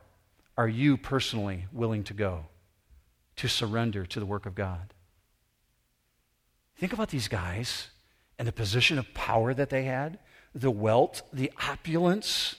are 0.56 0.68
you 0.68 0.96
personally 0.96 1.66
willing 1.72 2.04
to 2.04 2.14
go 2.14 2.46
to 3.36 3.48
surrender 3.48 4.06
to 4.06 4.20
the 4.20 4.26
work 4.26 4.46
of 4.46 4.54
God? 4.54 4.94
Think 6.76 6.92
about 6.92 7.08
these 7.08 7.28
guys 7.28 7.88
and 8.38 8.46
the 8.46 8.52
position 8.52 8.98
of 8.98 9.14
power 9.14 9.52
that 9.54 9.70
they 9.70 9.84
had, 9.84 10.18
the 10.54 10.70
wealth, 10.70 11.22
the 11.32 11.50
opulence, 11.68 12.56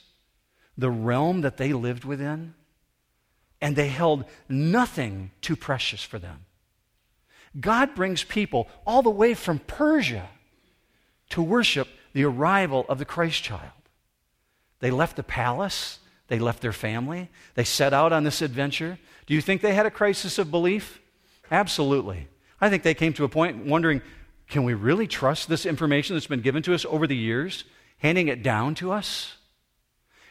the 0.77 0.89
realm 0.89 1.41
that 1.41 1.57
they 1.57 1.73
lived 1.73 2.03
within, 2.03 2.53
and 3.61 3.75
they 3.75 3.87
held 3.87 4.25
nothing 4.49 5.31
too 5.41 5.55
precious 5.55 6.03
for 6.03 6.19
them. 6.19 6.45
God 7.59 7.95
brings 7.95 8.23
people 8.23 8.67
all 8.85 9.01
the 9.01 9.09
way 9.09 9.33
from 9.33 9.59
Persia 9.59 10.29
to 11.29 11.41
worship 11.41 11.87
the 12.13 12.23
arrival 12.23 12.85
of 12.89 12.99
the 12.99 13.05
Christ 13.05 13.43
child. 13.43 13.71
They 14.79 14.91
left 14.91 15.15
the 15.15 15.23
palace, 15.23 15.99
they 16.27 16.39
left 16.39 16.61
their 16.61 16.73
family, 16.73 17.29
they 17.55 17.63
set 17.63 17.93
out 17.93 18.11
on 18.11 18.23
this 18.23 18.41
adventure. 18.41 18.99
Do 19.25 19.33
you 19.33 19.41
think 19.41 19.61
they 19.61 19.73
had 19.73 19.85
a 19.85 19.91
crisis 19.91 20.37
of 20.37 20.51
belief? 20.51 20.99
Absolutely. 21.51 22.27
I 22.59 22.69
think 22.69 22.83
they 22.83 22.93
came 22.93 23.13
to 23.13 23.23
a 23.23 23.29
point 23.29 23.65
wondering 23.65 24.01
can 24.49 24.63
we 24.63 24.73
really 24.73 25.07
trust 25.07 25.49
this 25.49 25.65
information 25.65 26.15
that's 26.15 26.27
been 26.27 26.41
given 26.41 26.63
to 26.63 26.73
us 26.73 26.85
over 26.85 27.05
the 27.05 27.17
years, 27.17 27.65
handing 27.97 28.29
it 28.29 28.43
down 28.43 28.75
to 28.75 28.93
us? 28.93 29.35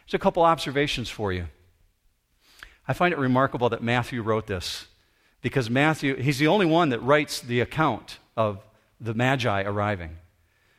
There's 0.07 0.15
a 0.15 0.19
couple 0.19 0.43
observations 0.43 1.11
for 1.11 1.33
you. 1.33 1.49
I 2.89 2.95
find 2.95 3.13
it 3.13 3.19
remarkable 3.19 3.69
that 3.71 3.83
Matthew 3.83 4.23
wrote 4.23 4.47
this 4.47 4.87
because 5.43 5.69
Matthew, 5.69 6.17
he's 6.17 6.39
the 6.39 6.47
only 6.47 6.67
one 6.67 6.89
that 6.91 7.03
writes 7.03 7.41
the 7.41 7.61
account 7.61 8.19
of 8.37 8.65
the 9.01 9.13
Magi 9.13 9.63
arriving. 9.63 10.17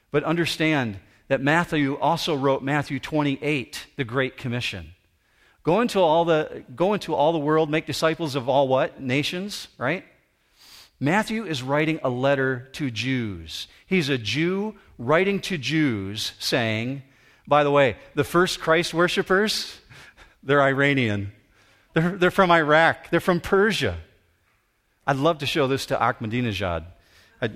But 0.09 0.23
understand 0.23 0.99
that 1.27 1.41
Matthew 1.41 1.95
also 1.99 2.35
wrote 2.35 2.63
Matthew 2.63 2.99
28, 2.99 3.87
the 3.97 4.03
Great 4.03 4.37
Commission. 4.37 4.93
Go 5.67 5.81
into 5.81 5.99
all 5.99 6.23
the, 6.23 6.63
go 6.77 6.93
into 6.93 7.13
all 7.13 7.33
the 7.33 7.39
world, 7.39 7.69
make 7.69 7.85
disciples 7.85 8.35
of 8.35 8.47
all 8.47 8.69
what? 8.69 9.01
Nations, 9.01 9.67
right? 9.77 10.05
Matthew 10.97 11.45
is 11.45 11.61
writing 11.61 11.99
a 12.05 12.09
letter 12.09 12.69
to 12.71 12.89
Jews. 12.89 13.67
He's 13.85 14.07
a 14.07 14.17
Jew 14.17 14.75
writing 14.97 15.41
to 15.41 15.57
Jews 15.57 16.31
saying, 16.39 17.03
by 17.45 17.65
the 17.65 17.71
way, 17.71 17.97
the 18.15 18.23
first 18.23 18.61
Christ 18.61 18.93
worshippers, 18.93 19.77
they're 20.41 20.61
Iranian. 20.61 21.33
They're, 21.93 22.11
they're 22.11 22.31
from 22.31 22.49
Iraq. 22.49 23.09
They're 23.09 23.19
from 23.19 23.41
Persia. 23.41 23.97
I'd 25.05 25.17
love 25.17 25.39
to 25.39 25.45
show 25.45 25.67
this 25.67 25.85
to 25.87 25.97
Ahmadinejad. 25.97 26.85
I, 27.41 27.49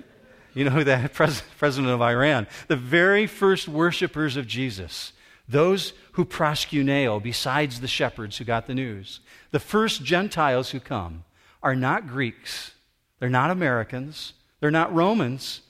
you 0.53 0.66
know 0.66 0.72
who 0.72 0.84
that 0.84 1.14
pres- 1.14 1.43
president 1.57 1.93
of 1.93 2.01
Iran? 2.01 2.47
The 2.68 2.76
very 2.76 3.26
first 3.26 3.70
worshippers 3.70 4.36
of 4.36 4.47
Jesus, 4.47 5.14
those 5.51 5.93
who 6.13 6.25
proskuneo, 6.25 7.21
besides 7.21 7.79
the 7.79 7.87
shepherds 7.87 8.37
who 8.37 8.43
got 8.43 8.67
the 8.67 8.75
news, 8.75 9.19
the 9.51 9.59
first 9.59 10.03
Gentiles 10.03 10.71
who 10.71 10.79
come 10.79 11.23
are 11.61 11.75
not 11.75 12.07
Greeks, 12.07 12.71
they're 13.19 13.29
not 13.29 13.51
Americans, 13.51 14.33
they're 14.59 14.71
not 14.71 14.93
Romans, 14.93 15.61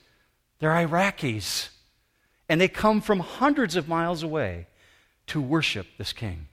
they're 0.58 0.70
Iraqis. 0.70 1.68
And 2.48 2.60
they 2.60 2.68
come 2.68 3.00
from 3.00 3.20
hundreds 3.20 3.76
of 3.76 3.88
miles 3.88 4.22
away 4.22 4.66
to 5.28 5.40
worship 5.40 5.86
this 5.98 6.12
king. 6.12 6.48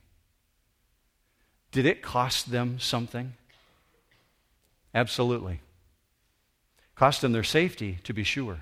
Did 1.71 1.86
it 1.86 2.01
cost 2.01 2.51
them 2.51 2.80
something? 2.80 3.34
Absolutely. 4.93 5.61
Cost 6.95 7.21
them 7.21 7.32
their 7.32 7.43
safety, 7.43 7.99
to 8.03 8.13
be 8.13 8.23
sure. 8.23 8.59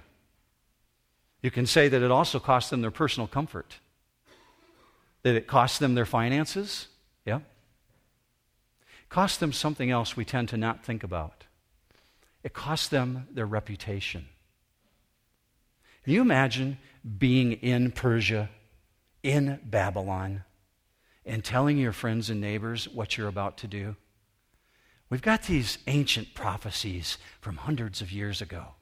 You 1.42 1.52
can 1.52 1.66
say 1.66 1.88
that 1.88 2.02
it 2.02 2.12
also 2.12 2.40
cost 2.40 2.70
them 2.70 2.82
their 2.82 2.92
personal 2.92 3.28
comfort. 3.28 3.78
That 5.24 5.36
it 5.36 5.48
cost 5.48 5.80
them 5.80 5.96
their 5.96 6.06
finances? 6.06 6.88
Yeah. 7.26 7.38
It 7.38 9.10
cost 9.10 9.40
them 9.40 9.52
something 9.52 9.92
else 9.92 10.16
we 10.16 10.26
tend 10.26 10.50
to 10.50 10.58
not 10.58 10.86
think 10.86 11.04
about. 11.04 11.46
It 12.44 12.54
cost 12.54 12.92
them 12.92 13.28
their 13.32 13.46
reputation. 13.46 14.26
Can 16.04 16.14
you 16.14 16.22
imagine 16.22 16.78
being 17.18 17.54
in 17.54 17.92
Persia, 17.92 18.50
in 19.24 19.60
Babylon, 19.66 20.44
and 21.26 21.44
telling 21.44 21.78
your 21.78 21.92
friends 21.92 22.30
and 22.30 22.40
neighbors 22.40 22.88
what 22.88 23.18
you're 23.18 23.28
about 23.28 23.58
to 23.58 23.68
do? 23.68 23.98
We've 25.10 25.22
got 25.22 25.44
these 25.44 25.78
ancient 25.88 26.34
prophecies 26.34 27.18
from 27.42 27.58
hundreds 27.58 28.02
of 28.02 28.12
years 28.12 28.42
ago, 28.42 28.76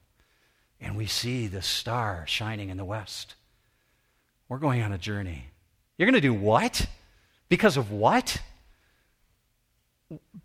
and 0.80 0.96
we 0.96 1.08
see 1.08 1.48
the 1.48 1.62
star 1.62 2.26
shining 2.28 2.70
in 2.70 2.78
the 2.78 2.86
west. 2.86 3.36
We're 4.48 4.60
going 4.60 4.84
on 4.84 4.92
a 4.92 4.98
journey. 4.98 5.50
You're 5.98 6.06
going 6.08 6.22
to 6.22 6.22
do 6.22 6.34
what? 6.34 6.88
Because 7.50 7.78
of 7.78 7.92
what? 7.92 8.42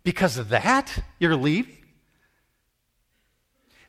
Because 0.03 0.37
of 0.37 0.49
that? 0.49 1.03
You're 1.19 1.35
leaving? 1.35 1.77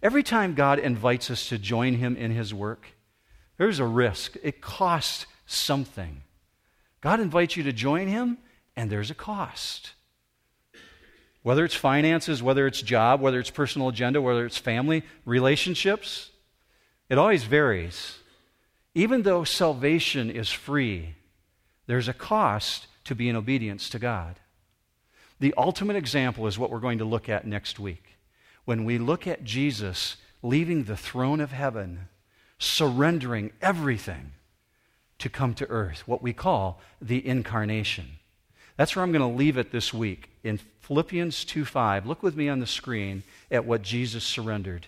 Every 0.02 0.22
time 0.22 0.54
God 0.54 0.78
invites 0.78 1.30
us 1.30 1.48
to 1.50 1.58
join 1.58 1.94
Him 1.94 2.16
in 2.16 2.32
His 2.32 2.52
work, 2.52 2.86
there's 3.56 3.78
a 3.78 3.86
risk. 3.86 4.36
It 4.42 4.60
costs 4.60 5.26
something. 5.46 6.22
God 7.00 7.20
invites 7.20 7.56
you 7.56 7.62
to 7.62 7.72
join 7.72 8.08
Him, 8.08 8.38
and 8.74 8.90
there's 8.90 9.10
a 9.10 9.14
cost. 9.14 9.92
Whether 11.42 11.64
it's 11.64 11.74
finances, 11.74 12.42
whether 12.42 12.66
it's 12.66 12.82
job, 12.82 13.20
whether 13.20 13.38
it's 13.38 13.50
personal 13.50 13.88
agenda, 13.88 14.20
whether 14.20 14.44
it's 14.46 14.58
family, 14.58 15.04
relationships, 15.24 16.30
it 17.08 17.18
always 17.18 17.44
varies. 17.44 18.18
Even 18.94 19.22
though 19.22 19.44
salvation 19.44 20.30
is 20.30 20.50
free, 20.50 21.14
there's 21.92 22.08
a 22.08 22.14
cost 22.14 22.86
to 23.04 23.14
be 23.14 23.28
in 23.28 23.36
obedience 23.36 23.90
to 23.90 23.98
God. 23.98 24.36
The 25.40 25.52
ultimate 25.58 25.94
example 25.94 26.46
is 26.46 26.58
what 26.58 26.70
we're 26.70 26.80
going 26.80 26.96
to 26.96 27.04
look 27.04 27.28
at 27.28 27.46
next 27.46 27.78
week. 27.78 28.16
When 28.64 28.86
we 28.86 28.96
look 28.96 29.26
at 29.26 29.44
Jesus 29.44 30.16
leaving 30.42 30.84
the 30.84 30.96
throne 30.96 31.38
of 31.38 31.52
heaven, 31.52 32.08
surrendering 32.58 33.52
everything 33.60 34.32
to 35.18 35.28
come 35.28 35.52
to 35.52 35.68
earth, 35.68 36.08
what 36.08 36.22
we 36.22 36.32
call 36.32 36.80
the 36.98 37.26
incarnation. 37.26 38.06
That's 38.78 38.96
where 38.96 39.02
I'm 39.02 39.12
going 39.12 39.30
to 39.30 39.38
leave 39.38 39.58
it 39.58 39.70
this 39.70 39.92
week 39.92 40.30
in 40.42 40.60
Philippians 40.80 41.44
2:5. 41.44 42.06
Look 42.06 42.22
with 42.22 42.36
me 42.36 42.48
on 42.48 42.60
the 42.60 42.66
screen 42.66 43.22
at 43.50 43.66
what 43.66 43.82
Jesus 43.82 44.24
surrendered. 44.24 44.86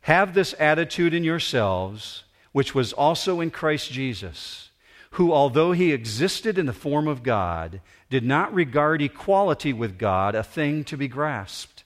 Have 0.00 0.32
this 0.32 0.54
attitude 0.58 1.12
in 1.12 1.22
yourselves, 1.22 2.24
which 2.52 2.74
was 2.74 2.94
also 2.94 3.42
in 3.42 3.50
Christ 3.50 3.92
Jesus, 3.92 4.70
who, 5.12 5.32
although 5.32 5.72
he 5.72 5.92
existed 5.92 6.58
in 6.58 6.66
the 6.66 6.72
form 6.72 7.08
of 7.08 7.22
God, 7.22 7.80
did 8.10 8.24
not 8.24 8.52
regard 8.52 9.02
equality 9.02 9.72
with 9.72 9.98
God 9.98 10.34
a 10.34 10.42
thing 10.42 10.84
to 10.84 10.96
be 10.96 11.08
grasped, 11.08 11.84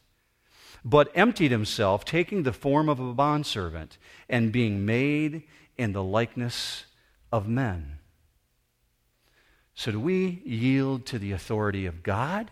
but 0.85 1.13
emptied 1.15 1.51
himself, 1.51 2.05
taking 2.05 2.43
the 2.43 2.53
form 2.53 2.89
of 2.89 2.99
a 2.99 3.15
bondservant, 3.15 3.99
and 4.29 4.53
being 4.53 4.85
made 4.85 5.43
in 5.77 5.93
the 5.93 6.03
likeness 6.03 6.85
of 7.31 7.49
men. 7.49 7.99
So, 9.75 9.93
do 9.93 10.01
we 10.01 10.43
yield 10.45 11.07
to 11.07 11.19
the 11.19 11.33
authority 11.33 11.87
of 11.87 12.03
God 12.03 12.51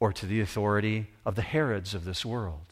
or 0.00 0.12
to 0.12 0.26
the 0.26 0.40
authority 0.40 1.08
of 1.24 1.34
the 1.34 1.42
Herods 1.42 1.94
of 1.94 2.04
this 2.04 2.24
world? 2.24 2.67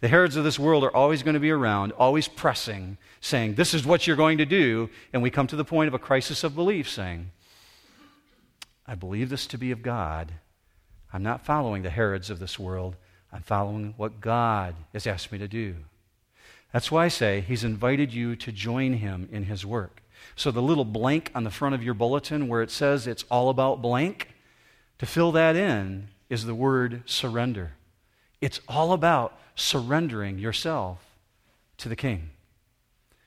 The 0.00 0.08
Herods 0.08 0.36
of 0.36 0.44
this 0.44 0.58
world 0.58 0.82
are 0.82 0.94
always 0.96 1.22
going 1.22 1.34
to 1.34 1.40
be 1.40 1.50
around, 1.50 1.92
always 1.92 2.26
pressing, 2.26 2.96
saying, 3.20 3.54
This 3.54 3.74
is 3.74 3.84
what 3.84 4.06
you're 4.06 4.16
going 4.16 4.38
to 4.38 4.46
do. 4.46 4.88
And 5.12 5.22
we 5.22 5.30
come 5.30 5.46
to 5.48 5.56
the 5.56 5.64
point 5.64 5.88
of 5.88 5.94
a 5.94 5.98
crisis 5.98 6.42
of 6.42 6.54
belief, 6.54 6.88
saying, 6.88 7.30
I 8.86 8.94
believe 8.94 9.28
this 9.28 9.46
to 9.48 9.58
be 9.58 9.70
of 9.70 9.82
God. 9.82 10.32
I'm 11.12 11.22
not 11.22 11.44
following 11.44 11.82
the 11.82 11.90
Herods 11.90 12.30
of 12.30 12.38
this 12.38 12.58
world. 12.58 12.96
I'm 13.32 13.42
following 13.42 13.94
what 13.96 14.20
God 14.20 14.74
has 14.94 15.06
asked 15.06 15.30
me 15.32 15.38
to 15.38 15.48
do. 15.48 15.76
That's 16.72 16.90
why 16.90 17.04
I 17.04 17.08
say 17.08 17.42
He's 17.42 17.64
invited 17.64 18.12
you 18.12 18.36
to 18.36 18.52
join 18.52 18.94
Him 18.94 19.28
in 19.30 19.44
His 19.44 19.66
work. 19.66 20.02
So 20.34 20.50
the 20.50 20.62
little 20.62 20.84
blank 20.84 21.30
on 21.34 21.44
the 21.44 21.50
front 21.50 21.74
of 21.74 21.82
your 21.82 21.94
bulletin 21.94 22.48
where 22.48 22.62
it 22.62 22.70
says 22.70 23.06
it's 23.06 23.24
all 23.30 23.50
about 23.50 23.82
blank, 23.82 24.28
to 24.98 25.06
fill 25.06 25.32
that 25.32 25.56
in 25.56 26.08
is 26.28 26.44
the 26.44 26.54
word 26.54 27.02
surrender. 27.06 27.72
It's 28.40 28.60
all 28.68 28.92
about 28.92 29.38
surrendering 29.54 30.38
yourself 30.38 31.04
to 31.78 31.88
the 31.88 31.96
king. 31.96 32.30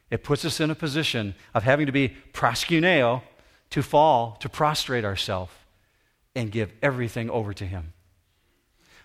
It 0.09 0.23
puts 0.23 0.45
us 0.45 0.59
in 0.59 0.69
a 0.69 0.75
position 0.75 1.35
of 1.53 1.63
having 1.63 1.85
to 1.85 1.91
be 1.91 2.15
proskuneo, 2.33 3.21
to 3.71 3.81
fall, 3.81 4.37
to 4.41 4.49
prostrate 4.49 5.05
ourselves, 5.05 5.51
and 6.35 6.51
give 6.51 6.71
everything 6.81 7.29
over 7.29 7.53
to 7.53 7.65
him. 7.65 7.93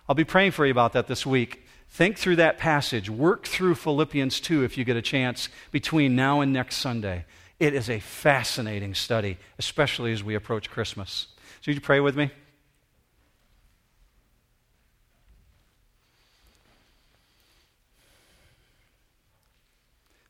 I'll 0.08 0.14
be 0.14 0.24
praying 0.24 0.52
for 0.52 0.64
you 0.64 0.70
about 0.70 0.94
that 0.94 1.06
this 1.06 1.26
week. 1.26 1.66
Think 1.90 2.18
through 2.18 2.36
that 2.36 2.58
passage. 2.58 3.08
Work 3.10 3.46
through 3.46 3.74
Philippians 3.74 4.40
2 4.40 4.64
if 4.64 4.76
you 4.78 4.84
get 4.84 4.96
a 4.96 5.02
chance 5.02 5.48
between 5.70 6.16
now 6.16 6.40
and 6.40 6.52
next 6.52 6.76
Sunday. 6.76 7.24
It 7.58 7.74
is 7.74 7.90
a 7.90 8.00
fascinating 8.00 8.94
study, 8.94 9.38
especially 9.58 10.12
as 10.12 10.22
we 10.22 10.34
approach 10.34 10.70
Christmas. 10.70 11.28
So, 11.60 11.70
you 11.70 11.80
pray 11.80 12.00
with 12.00 12.16
me? 12.16 12.30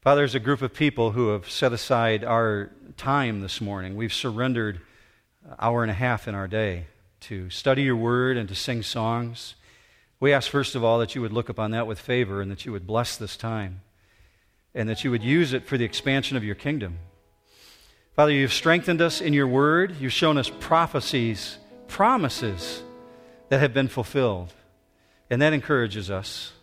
Father, 0.09 0.23
there's 0.23 0.35
a 0.35 0.41
group 0.41 0.63
of 0.63 0.73
people 0.73 1.11
who 1.11 1.29
have 1.33 1.51
set 1.51 1.75
aside 1.75 2.25
our 2.25 2.71
time 2.97 3.43
this 3.43 3.61
morning. 3.61 3.95
We've 3.95 4.11
surrendered 4.11 4.81
an 5.45 5.57
hour 5.59 5.83
and 5.83 5.91
a 5.91 5.95
half 5.95 6.27
in 6.27 6.35
our 6.35 6.49
day 6.49 6.87
to 7.21 7.51
study 7.51 7.83
your 7.83 7.97
word 7.97 8.39
and 8.39 8.49
to 8.49 8.55
sing 8.55 8.83
songs. 8.83 9.55
We 10.19 10.33
ask, 10.33 10.51
first 10.51 10.75
of 10.75 10.83
all, 10.83 10.99
that 11.01 11.15
you 11.15 11.21
would 11.21 11.35
look 11.35 11.51
upon 11.51 11.73
that 11.73 11.87
with 11.87 11.99
favor 11.99 12.41
and 12.41 12.51
that 12.51 12.65
you 12.65 12.73
would 12.73 12.87
bless 12.87 13.19
this 13.19 13.37
time 13.37 13.83
and 14.75 14.89
that 14.89 15.05
you 15.05 15.11
would 15.11 15.23
use 15.23 15.53
it 15.53 15.67
for 15.67 15.77
the 15.77 15.85
expansion 15.85 16.39
of 16.39 16.43
your 16.43 16.55
kingdom. 16.55 17.01
Father, 18.17 18.33
you've 18.33 18.55
strengthened 18.55 19.03
us 19.03 19.21
in 19.21 19.35
your 19.35 19.47
word. 19.47 19.95
You've 20.01 20.15
shown 20.15 20.39
us 20.39 20.51
prophecies, 20.59 21.59
promises 21.87 22.83
that 23.51 23.61
have 23.61 23.75
been 23.75 23.89
fulfilled. 23.89 24.55
And 25.29 25.43
that 25.43 25.53
encourages 25.53 26.11
us. 26.11 26.55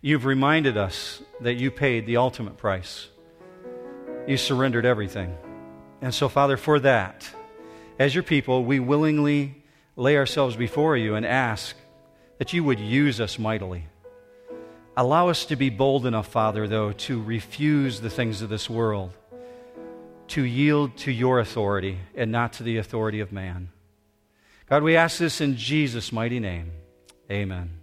You've 0.00 0.24
reminded 0.24 0.76
us 0.76 1.22
that 1.40 1.54
you 1.54 1.70
paid 1.70 2.06
the 2.06 2.18
ultimate 2.18 2.56
price. 2.56 3.08
You 4.26 4.36
surrendered 4.36 4.86
everything. 4.86 5.36
And 6.00 6.14
so, 6.14 6.28
Father, 6.28 6.56
for 6.56 6.78
that, 6.80 7.28
as 7.98 8.14
your 8.14 8.22
people, 8.22 8.64
we 8.64 8.78
willingly 8.78 9.62
lay 9.96 10.16
ourselves 10.16 10.54
before 10.54 10.96
you 10.96 11.16
and 11.16 11.26
ask 11.26 11.74
that 12.38 12.52
you 12.52 12.62
would 12.62 12.78
use 12.78 13.20
us 13.20 13.38
mightily. 13.38 13.86
Allow 14.96 15.28
us 15.28 15.44
to 15.46 15.56
be 15.56 15.70
bold 15.70 16.06
enough, 16.06 16.28
Father, 16.28 16.68
though, 16.68 16.92
to 16.92 17.22
refuse 17.22 18.00
the 18.00 18.10
things 18.10 18.42
of 18.42 18.48
this 18.48 18.70
world 18.70 19.12
to 20.28 20.42
yield 20.42 20.96
to 20.98 21.10
your 21.10 21.40
authority 21.40 21.98
and 22.14 22.30
not 22.30 22.52
to 22.54 22.62
the 22.62 22.76
authority 22.76 23.20
of 23.20 23.32
man. 23.32 23.70
God, 24.68 24.82
we 24.82 24.96
ask 24.96 25.18
this 25.18 25.40
in 25.40 25.56
Jesus' 25.56 26.12
mighty 26.12 26.38
name. 26.38 26.70
Amen. 27.30 27.77